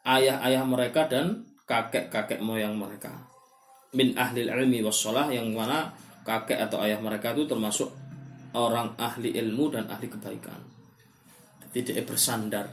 ayah-ayah 0.07 0.63
mereka 0.63 1.11
dan 1.11 1.43
kakek-kakek 1.67 2.39
moyang 2.39 2.79
mereka. 2.79 3.11
Min 3.91 4.15
ahli 4.15 4.47
ilmi 4.47 4.79
wassalah 4.79 5.27
yang 5.31 5.51
mana 5.51 5.91
kakek 6.23 6.59
atau 6.63 6.79
ayah 6.83 6.99
mereka 7.03 7.35
itu 7.35 7.43
termasuk 7.43 7.91
orang 8.55 8.95
ahli 8.95 9.35
ilmu 9.35 9.75
dan 9.75 9.91
ahli 9.91 10.07
kebaikan. 10.07 10.59
Tidak 11.67 11.99
bersandar 12.07 12.71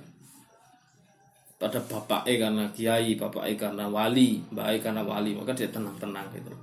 pada 1.59 1.81
bapak 1.83 2.27
e 2.31 2.39
karena 2.39 2.71
kiai 2.71 3.19
bapak 3.19 3.45
e 3.51 3.53
karena 3.59 3.91
wali 3.91 4.43
baik 4.55 4.87
karena 4.87 5.03
wali 5.03 5.35
maka 5.35 5.55
dia 5.55 5.71
tenang-tenang 5.71 6.31
gitu. 6.35 6.55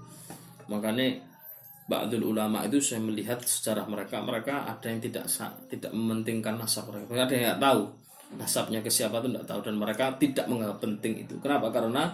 Makanya 0.72 1.32
Ba'dul 1.92 2.24
ulama 2.24 2.64
itu 2.64 2.80
saya 2.80 3.04
melihat 3.04 3.44
sejarah 3.44 3.84
mereka 3.84 4.24
mereka 4.24 4.64
ada 4.64 4.88
yang 4.88 5.04
tidak 5.04 5.28
tidak 5.68 5.92
mementingkan 5.92 6.56
nasab 6.56 6.88
mereka 6.88 7.28
ada 7.28 7.34
yang 7.36 7.44
nggak 7.52 7.62
tahu 7.68 7.82
nasabnya 8.40 8.80
ke 8.80 8.92
siapa 8.92 9.20
itu 9.20 9.32
tidak 9.32 9.46
tahu. 9.48 9.60
Dan 9.66 9.76
mereka 9.80 10.16
tidak 10.16 10.46
menganggap 10.48 10.80
penting 10.84 11.28
itu. 11.28 11.36
Kenapa? 11.40 11.72
Karena 11.72 12.12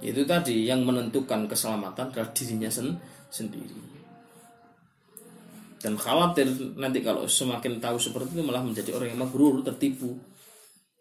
itu 0.00 0.24
tadi 0.24 0.64
yang 0.64 0.84
menentukan 0.84 1.44
keselamatan 1.44 2.08
adalah 2.12 2.32
dirinya 2.32 2.72
sen- 2.72 2.96
sendiri. 3.28 3.90
Dan 5.80 5.96
khawatir 5.96 6.44
nanti 6.76 7.00
kalau 7.00 7.24
semakin 7.24 7.80
tahu 7.80 7.96
seperti 7.96 8.36
itu 8.36 8.44
malah 8.44 8.60
menjadi 8.60 8.92
orang 8.96 9.16
yang 9.16 9.20
magrur 9.24 9.64
tertipu. 9.64 10.12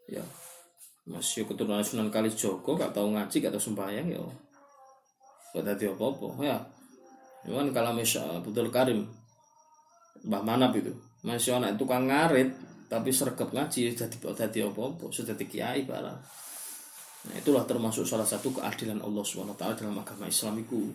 Ya. 0.08 0.24
Masih 1.04 1.44
keturunan 1.44 1.84
Sunan 1.84 2.08
Kalijogo 2.14 2.78
gak 2.78 2.96
tahu 2.96 3.12
ngaji 3.12 3.36
gak 3.44 3.52
tahu 3.52 3.64
sembahyang 3.72 4.08
ya. 4.08 4.22
Gak 5.52 5.66
tadi 5.68 5.84
apa-apa 5.90 6.28
ya. 6.46 6.58
Cuman 7.44 7.76
kalau 7.76 7.92
misal 7.92 8.40
Abdul 8.40 8.72
Karim 8.72 9.04
Mbah 10.24 10.44
Manap 10.44 10.76
itu. 10.76 10.92
Masih 11.24 11.60
anak 11.60 11.76
tukang 11.76 12.08
ngarit 12.08 12.52
tapi 12.90 13.14
sergap 13.14 13.54
ngaji 13.54 13.94
jadi 13.94 14.18
jadi 14.18 14.66
apa-apa 14.66 15.14
sudah 15.14 15.38
kiai 15.38 15.86
barang. 15.86 16.20
Nah 17.30 17.36
itulah 17.38 17.62
termasuk 17.70 18.02
salah 18.02 18.26
satu 18.26 18.50
keadilan 18.50 18.98
Allah 19.06 19.22
swt 19.22 19.62
dalam 19.62 19.94
agama 19.94 20.26
Islam 20.26 20.58
itu. 20.58 20.90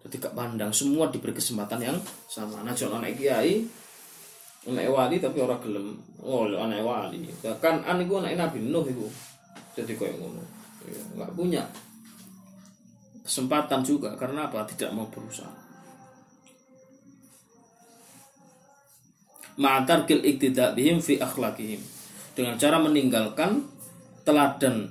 Jadi 0.00 0.16
gak 0.16 0.32
pandang 0.32 0.72
semua 0.72 1.12
diberi 1.12 1.36
kesempatan 1.36 1.76
yang 1.84 1.98
sama. 2.24 2.64
Nah 2.64 2.72
jangan 2.72 3.04
anak 3.04 3.20
kiai 3.20 3.68
anak 4.64 4.88
wali 4.88 5.20
tapi 5.20 5.38
orang 5.44 5.60
gelem. 5.60 6.00
Oh 6.24 6.48
anak 6.48 6.80
wali. 6.80 7.28
Bahkan 7.44 7.84
anak 7.84 8.08
gue 8.08 8.18
anak 8.24 8.40
nabi 8.40 8.64
nuh 8.64 8.88
itu 8.88 9.04
jadi 9.76 9.92
kayak 9.92 10.16
ngono. 10.16 10.40
Ya, 10.88 11.04
nggak 11.20 11.36
punya 11.36 11.62
kesempatan 13.20 13.84
juga. 13.84 14.16
Karena 14.16 14.48
apa? 14.48 14.64
Tidak 14.64 14.88
mau 14.96 15.04
berusaha 15.12 15.59
ma'tarkil 19.60 20.24
iktida 20.24 20.72
bihim 20.72 21.04
fi 21.04 21.20
akhlaqihim 21.20 21.84
dengan 22.32 22.56
cara 22.56 22.80
meninggalkan 22.80 23.68
teladan 24.24 24.88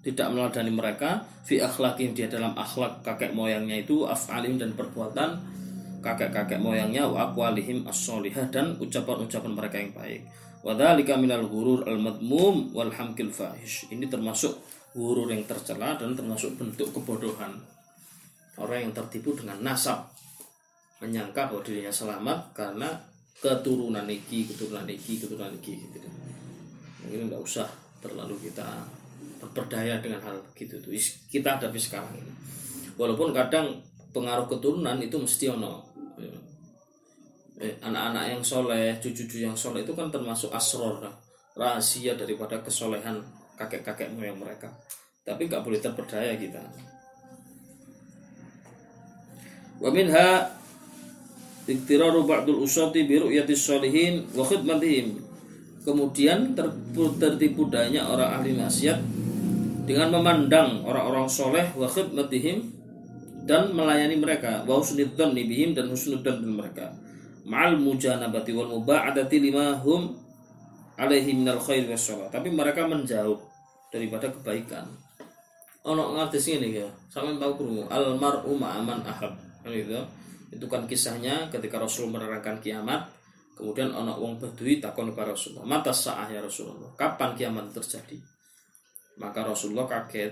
tidak 0.00 0.32
meladani 0.32 0.72
mereka 0.72 1.28
fi 1.44 1.60
akhlaqihim 1.60 2.16
dia 2.16 2.32
dalam 2.32 2.56
akhlak 2.56 3.04
kakek 3.04 3.36
moyangnya 3.36 3.84
itu 3.84 4.08
af'alim 4.08 4.56
dan 4.56 4.72
perbuatan 4.72 5.58
kakek-kakek 6.00 6.62
moyangnya 6.62 7.04
wa 7.04 7.30
aqwalihim 7.30 7.84
as-solihah 7.84 8.48
dan 8.48 8.78
ucapan-ucapan 8.78 9.52
mereka 9.52 9.76
yang 9.82 9.92
baik. 9.92 10.20
Wa 10.62 10.74
dzalika 10.74 11.18
minal 11.18 11.46
ghurur 11.46 11.86
al-madmum 11.86 12.74
wal 12.74 12.90
hamkil 12.90 13.30
fahish. 13.30 13.90
Ini 13.90 14.06
termasuk 14.06 14.58
gurur 14.94 15.30
yang 15.30 15.42
tercela 15.46 15.98
dan 15.98 16.14
termasuk 16.14 16.54
bentuk 16.58 16.90
kebodohan. 16.94 17.58
Orang 18.58 18.90
yang 18.90 18.92
tertipu 18.94 19.38
dengan 19.38 19.62
nasab 19.62 20.10
menyangka 20.98 21.46
bahwa 21.46 21.62
dirinya 21.62 21.94
selamat 21.94 22.38
karena 22.58 22.90
keturunan 23.38 24.06
iki, 24.10 24.50
keturunan 24.50 24.86
iki, 24.90 25.22
keturunan 25.22 25.54
iki 25.54 25.78
gitu. 25.78 25.98
Mungkin 27.06 27.30
nggak 27.30 27.42
usah 27.42 27.68
terlalu 28.02 28.34
kita 28.50 28.66
berdaya 29.54 30.02
dengan 30.02 30.22
hal 30.22 30.36
gitu 30.58 30.78
tuh. 30.82 30.90
Kita 31.30 31.58
hadapi 31.58 31.78
sekarang 31.78 32.10
ini. 32.18 32.32
Walaupun 32.98 33.30
kadang 33.30 33.78
pengaruh 34.10 34.50
keturunan 34.50 34.98
itu 34.98 35.14
mesti 35.14 35.46
ono. 35.54 35.86
Eh, 37.58 37.74
anak-anak 37.82 38.38
yang 38.38 38.42
soleh, 38.42 38.94
cucu-cucu 39.02 39.42
yang 39.42 39.58
soleh 39.58 39.82
itu 39.82 39.90
kan 39.90 40.14
termasuk 40.14 40.46
asror, 40.54 41.02
nah, 41.02 41.10
rahasia 41.58 42.14
daripada 42.14 42.62
kesolehan 42.62 43.18
kakek-kakek 43.58 44.14
moyang 44.14 44.38
mereka. 44.38 44.70
Tapi 45.26 45.50
nggak 45.50 45.66
boleh 45.66 45.82
terperdaya 45.82 46.38
kita. 46.38 46.62
Wa 49.82 49.90
minha 49.90 50.46
Iktiraru 51.68 52.24
ba'dul 52.24 52.64
usati 52.64 53.04
bi 53.04 53.20
ru'yatis 53.20 53.60
sholihin 53.60 54.24
wa 54.32 54.40
khidmatihim. 54.40 55.20
Kemudian 55.84 56.56
tertipu, 56.56 57.68
dayanya 57.68 58.08
orang 58.08 58.40
ahli 58.40 58.56
maksiat 58.56 58.98
dengan 59.84 60.16
memandang 60.16 60.80
orang-orang 60.84 61.28
soleh 61.28 61.68
wa 61.76 61.84
khidmatihim 61.84 62.64
dan 63.44 63.72
melayani 63.72 64.16
mereka 64.16 64.64
wa 64.64 64.80
husnudzan 64.80 65.36
bihim 65.36 65.76
dan 65.76 65.92
husnudzan 65.92 66.40
mereka. 66.44 66.92
Ma'al 67.48 67.76
mujanabati 67.80 68.52
wal 68.56 68.68
muba'adati 68.68 69.36
lima 69.40 69.76
hum 69.80 70.12
alaihi 70.96 71.36
minal 71.36 71.60
khair 71.60 71.84
was 71.88 72.00
sholat. 72.00 72.32
Tapi 72.32 72.48
mereka 72.52 72.84
menjauh 72.84 73.40
daripada 73.92 74.28
kebaikan. 74.28 74.84
Ono 75.84 76.16
ngerti 76.16 76.36
sini 76.40 76.80
ya. 76.80 76.88
Sampeyan 77.08 77.40
tahu 77.40 77.52
krungu 77.60 77.84
al 77.88 78.16
mar'u 78.16 78.52
ma'aman 78.56 79.04
ahab. 79.04 79.32
Kan 79.64 79.72
gitu 79.72 79.96
itu 80.48 80.64
kan 80.64 80.88
kisahnya 80.88 81.52
ketika 81.52 81.76
Rasul 81.76 82.08
menerangkan 82.08 82.56
kiamat 82.64 83.04
kemudian 83.52 83.92
anak 83.92 84.16
wong 84.16 84.38
badui 84.40 84.80
takon 84.80 85.12
ke 85.12 85.20
Rasulullah 85.20 85.66
mata 85.66 85.92
sa'ah 85.92 86.30
ya 86.30 86.40
Rasulullah? 86.40 86.88
Kapan 86.94 87.34
kiamat 87.34 87.74
terjadi? 87.74 88.16
Maka 89.18 89.42
Rasulullah 89.42 89.84
kaget 89.90 90.30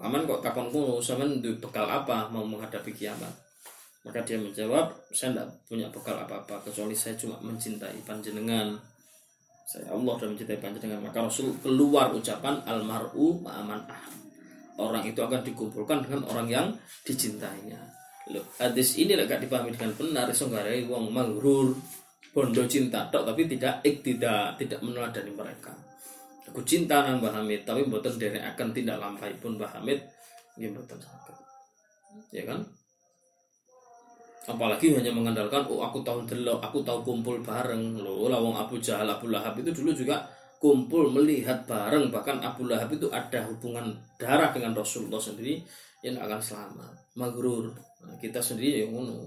aman 0.00 0.24
kok 0.24 0.40
takon 0.40 0.72
kuno 0.72 0.98
duwe 0.98 1.54
bekal 1.60 1.84
apa 1.84 2.32
mau 2.32 2.42
menghadapi 2.42 2.90
kiamat? 2.96 3.30
Maka 4.02 4.24
dia 4.26 4.40
menjawab 4.40 4.90
saya 5.14 5.30
tidak 5.30 5.46
punya 5.68 5.86
bekal 5.92 6.18
apa-apa 6.18 6.58
kecuali 6.66 6.96
saya 6.96 7.14
cuma 7.14 7.38
mencintai 7.44 8.02
panjenengan. 8.02 8.74
Saya 9.68 9.94
Allah 9.94 10.14
dan 10.18 10.34
mencintai 10.34 10.58
panjenengan. 10.58 10.98
Maka 11.06 11.22
Rasul 11.22 11.54
keluar 11.62 12.10
ucapan 12.10 12.58
almaru 12.66 13.38
ma'aman 13.44 13.84
ahab 13.86 14.16
orang 14.80 15.04
itu 15.04 15.20
akan 15.20 15.44
dikumpulkan 15.44 16.02
dengan 16.02 16.24
orang 16.32 16.48
yang 16.48 16.66
dicintainya 17.04 18.01
Loh, 18.30 18.46
hadis 18.62 18.94
ini 19.02 19.18
lek 19.18 19.42
dipahami 19.42 19.74
dengan 19.74 19.90
benar. 19.98 20.30
Iso 20.30 20.46
ngarai 20.46 20.86
wong 20.86 21.10
maghrur 21.10 21.74
bondo 22.32 22.62
cinta 22.70 23.10
tok 23.10 23.26
tapi 23.28 23.50
tidak 23.50 23.82
tidak 23.82 24.54
tidak 24.56 24.78
meneladani 24.78 25.34
mereka. 25.34 25.74
Aku 26.46 26.62
cinta 26.62 27.02
nang 27.02 27.18
Mbah 27.18 27.42
Hamid 27.42 27.66
tapi 27.66 27.82
mboten 27.82 28.14
akan 28.18 28.68
tindak 28.70 29.00
lampai 29.02 29.34
pun 29.42 29.58
Mbah 29.58 29.78
Hamid. 29.78 29.98
Nggih 30.54 30.70
mboten 30.70 30.98
ya 32.30 32.44
kan? 32.46 32.60
Apalagi 34.42 34.90
hanya 34.98 35.14
mengandalkan 35.14 35.62
oh 35.70 35.86
aku 35.86 36.02
tahu 36.02 36.26
delok 36.26 36.58
aku 36.62 36.82
tahu 36.82 37.02
kumpul 37.02 37.38
bareng. 37.42 37.98
Loh 37.98 38.26
lah 38.26 38.38
wong 38.38 38.54
Abu 38.58 38.78
Jahal 38.78 39.06
Abu 39.06 39.30
Lahab 39.30 39.58
itu 39.58 39.70
dulu 39.70 39.94
juga 39.94 40.26
kumpul 40.62 41.10
melihat 41.10 41.66
bareng. 41.66 42.14
Bahkan 42.14 42.38
Abu 42.38 42.70
Lahab 42.70 42.94
itu 42.94 43.10
ada 43.10 43.42
hubungan 43.50 43.98
darah 44.14 44.54
dengan 44.54 44.78
Rasulullah 44.78 45.18
sendiri 45.18 45.58
yang 46.06 46.22
akan 46.22 46.38
selamat. 46.38 47.18
Magrur. 47.18 47.74
Nah, 48.06 48.14
kita 48.22 48.38
sendiri 48.38 48.86
yang 48.86 48.94
ngono. 48.94 49.26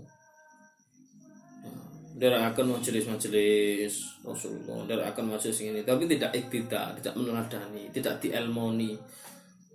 Dari 2.16 2.32
akan 2.32 2.80
majelis-majelis 2.80 4.24
Rasulullah 4.24 4.88
Dari 4.88 5.04
akan 5.04 5.36
majelis 5.36 5.60
ini. 5.68 5.84
Tapi 5.84 6.08
tidak 6.08 6.32
iktida, 6.32 6.96
tidak 6.96 7.12
meneladani 7.20 7.92
Tidak 7.92 8.24
dielmoni. 8.24 8.96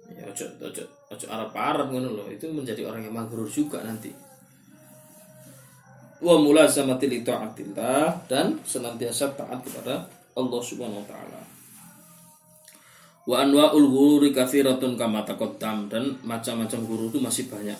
Ya, 0.09 0.25
ojo, 0.25 0.49
ojo, 0.64 0.83
ojo 1.12 1.27
Arab-Arab 1.29 1.92
ngono 1.92 2.16
loh 2.16 2.27
Itu 2.33 2.49
menjadi 2.49 2.88
orang 2.88 3.05
yang 3.05 3.12
magrur 3.12 3.44
juga 3.44 3.85
nanti. 3.85 4.09
Wa 6.25 6.40
mulazamatil 6.40 7.20
ta'atillah 7.20 8.25
Dan 8.25 8.57
senantiasa 8.64 9.37
taat 9.37 9.61
kepada 9.61 10.09
Allah 10.33 10.61
subhanahu 10.64 11.05
wa 11.05 11.09
ta'ala 11.12 11.49
Wa 13.28 13.44
anwa'ul 13.44 13.88
ghururi 13.88 14.30
katsiratun 14.33 14.96
kama 14.96 15.24
taqaddam. 15.26 15.90
Dan 15.92 16.16
macam-macam 16.24 16.80
guru 16.85 17.04
itu 17.12 17.18
masih 17.20 17.48
banyak. 17.52 17.76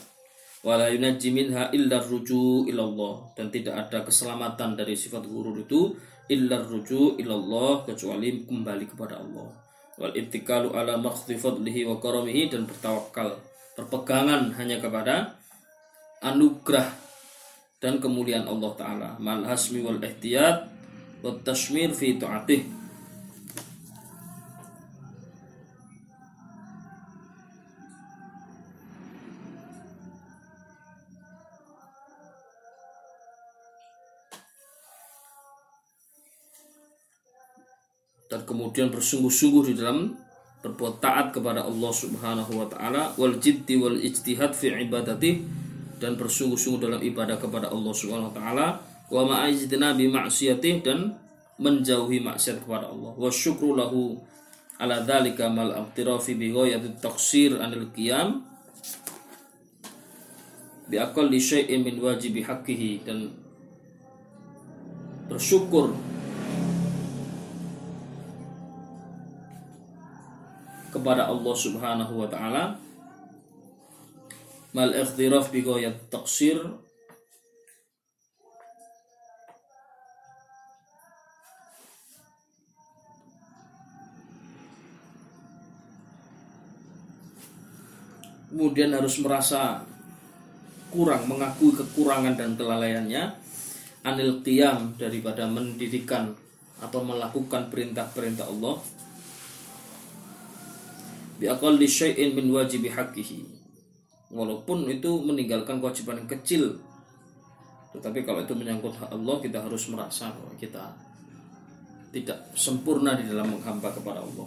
Wala 0.61 0.93
yunajji 0.93 1.32
minha 1.32 1.72
illa 1.72 2.01
ruju 2.01 2.68
ilallah. 2.68 3.32
Dan 3.32 3.49
tidak 3.49 3.88
ada 3.88 4.05
keselamatan 4.05 4.76
dari 4.76 4.93
sifat 4.93 5.24
gurur 5.24 5.57
itu 5.57 5.97
illa 6.30 6.62
ruju 6.62 7.18
ilallah 7.18 7.88
kecuali 7.88 8.45
kembali 8.47 8.84
kepada 8.88 9.18
Allah. 9.18 9.51
Wal 10.01 10.16
ittikalu 10.16 10.72
ala 10.72 10.97
makhdi 10.97 11.36
fadlihi 11.36 11.84
wa 11.84 12.01
karamihi 12.01 12.49
dan 12.49 12.64
bertawakal 12.64 13.36
berpegangan 13.76 14.53
hanya 14.57 14.80
kepada 14.80 15.36
anugerah 16.24 16.88
dan 17.80 18.01
kemuliaan 18.01 18.49
Allah 18.49 18.72
taala. 18.76 19.11
Mal 19.20 19.45
hasmi 19.45 19.80
wal 19.84 20.01
ihtiyat 20.01 20.68
wa 21.20 21.32
tashmir 21.45 21.93
fi 21.93 22.16
ta'atih 22.16 22.80
dan 38.31 38.47
kemudian 38.47 38.95
bersungguh-sungguh 38.95 39.74
di 39.74 39.74
dalam 39.74 40.14
berbuat 40.62 41.03
taat 41.03 41.35
kepada 41.35 41.66
Allah 41.66 41.93
Subhanahu 41.93 42.53
wa 42.55 42.66
taala 42.70 43.11
wal 43.18 43.35
jiddi 43.43 43.74
wal 43.74 43.99
ijtihad 43.99 44.55
fi 44.55 44.70
ibadati 44.70 45.43
dan 45.99 46.14
bersungguh-sungguh 46.14 46.81
dalam 46.81 47.01
ibadah 47.03 47.37
kepada 47.37 47.74
Allah 47.74 47.93
Subhanahu 47.93 48.31
wa 48.31 48.37
taala 48.37 48.66
wa 49.11 49.22
ma'ajdina 49.26 49.99
bi 49.99 50.07
ma'siyatih 50.07 50.87
dan 50.87 51.18
menjauhi 51.61 52.24
maksiat 52.24 52.64
kepada 52.64 52.89
Allah. 52.89 53.12
Wa 53.18 53.28
syukru 53.28 53.76
lahu 53.76 54.16
ala 54.81 55.05
dzalika 55.05 55.53
mal 55.53 55.76
amtirafi 55.76 56.39
bi 56.39 56.49
ghayati 56.55 56.97
taqsir 57.03 57.61
anil 57.61 57.93
qiyam 57.93 58.41
bi 60.89 60.97
aqalli 60.97 61.37
syai'in 61.37 61.85
min 61.85 62.01
wajibi 62.01 62.41
haqqihi 62.41 63.05
dan 63.05 63.28
bersyukur 65.28 65.93
kepada 71.01 71.32
Allah 71.32 71.57
Subhanahu 71.57 72.12
wa 72.20 72.28
taala. 72.28 72.76
Mal 74.76 74.92
ikhtiraf 74.92 75.48
bi 75.48 75.64
ghayat 75.64 76.12
taqsir. 76.12 76.61
Kemudian 88.53 88.92
harus 88.92 89.16
merasa 89.24 89.80
kurang 90.92 91.24
mengakui 91.24 91.72
kekurangan 91.72 92.36
dan 92.36 92.61
kelalaiannya. 92.61 93.40
Anil 94.05 94.44
qiyam 94.44 95.01
daripada 95.01 95.48
mendirikan 95.48 96.36
atau 96.80 97.01
melakukan 97.01 97.72
perintah-perintah 97.72 98.48
Allah 98.48 98.99
bi 101.41 101.49
aqalli 101.49 101.88
syai'in 101.88 102.36
min 102.36 102.53
wajibi 102.53 102.93
walaupun 104.28 104.86
itu 104.93 105.11
meninggalkan 105.24 105.80
kewajiban 105.80 106.20
yang 106.20 106.28
kecil 106.28 106.76
tetapi 107.91 108.22
kalau 108.22 108.45
itu 108.47 108.55
menyangkut 108.55 108.95
hak 108.95 109.11
Allah 109.11 109.36
kita 109.43 109.59
harus 109.66 109.91
merasa 109.91 110.30
bahwa 110.30 110.55
kita 110.55 110.84
tidak 112.11 112.38
sempurna 112.55 113.14
di 113.18 113.26
dalam 113.26 113.51
menghamba 113.55 113.91
kepada 113.91 114.22
Allah. 114.22 114.47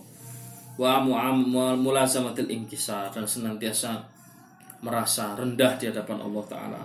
Wa 0.80 1.00
mulazamatil 1.76 2.52
inkisar 2.52 3.12
dan 3.12 3.24
senantiasa 3.28 4.04
merasa 4.84 5.36
rendah 5.36 5.80
di 5.80 5.88
hadapan 5.92 6.20
Allah 6.24 6.44
taala. 6.48 6.84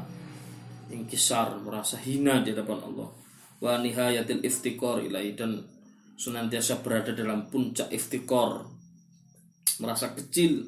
Inkisar 0.91 1.59
merasa 1.63 1.99
hina 1.99 2.43
di 2.43 2.55
hadapan 2.55 2.79
Allah. 2.83 3.09
Wa 3.59 3.79
nihayatil 3.79 4.43
iftikor 4.43 5.03
ilai 5.03 5.35
dan 5.35 5.63
senantiasa 6.19 6.83
berada 6.83 7.15
dalam 7.15 7.47
puncak 7.51 7.91
iftikor 7.95 8.67
merasa 9.79 10.13
kecil 10.15 10.67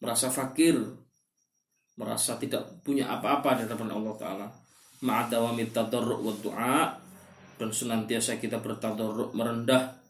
merasa 0.00 0.32
fakir 0.32 0.80
merasa 2.00 2.40
tidak 2.40 2.80
punya 2.80 3.12
apa-apa 3.12 3.60
di 3.60 3.68
hadapan 3.68 3.92
Allah 3.92 4.14
taala. 4.16 4.46
Ma'adawamit 5.04 5.72
tadarru' 5.72 6.24
wa 6.24 6.32
du'a 6.32 6.96
dan 7.60 7.70
senantiasa 7.72 8.40
kita 8.40 8.60
bertadarru' 8.60 9.36
merendah 9.36 10.00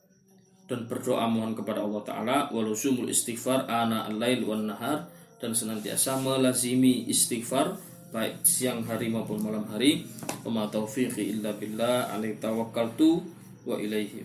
dan 0.70 0.86
berdoa 0.86 1.26
mohon 1.26 1.58
kepada 1.58 1.82
Allah 1.82 2.02
Ta'ala 2.06 2.36
walusumul 2.54 3.10
istighfar 3.10 3.66
ana 3.66 4.06
al-lail 4.06 4.46
nahar 4.62 5.10
dan 5.42 5.50
senantiasa 5.50 6.22
melazimi 6.22 7.10
istighfar 7.10 7.74
baik 8.14 8.46
siang 8.46 8.86
hari 8.86 9.10
maupun 9.10 9.42
malam 9.42 9.66
hari. 9.66 10.06
Wa 10.46 10.70
taufiqi 10.70 11.38
illa 11.38 11.54
billah 11.54 12.14
alaihi 12.14 12.38
tawakkaltu 12.38 13.18
wa 13.66 13.78
ilaihi 13.78 14.22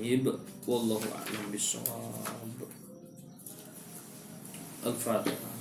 unib. 0.00 0.32
Wallahu 0.64 1.04
a'lam 1.04 1.52
bissawab 1.52 2.43
الفاتحة. 4.86 5.53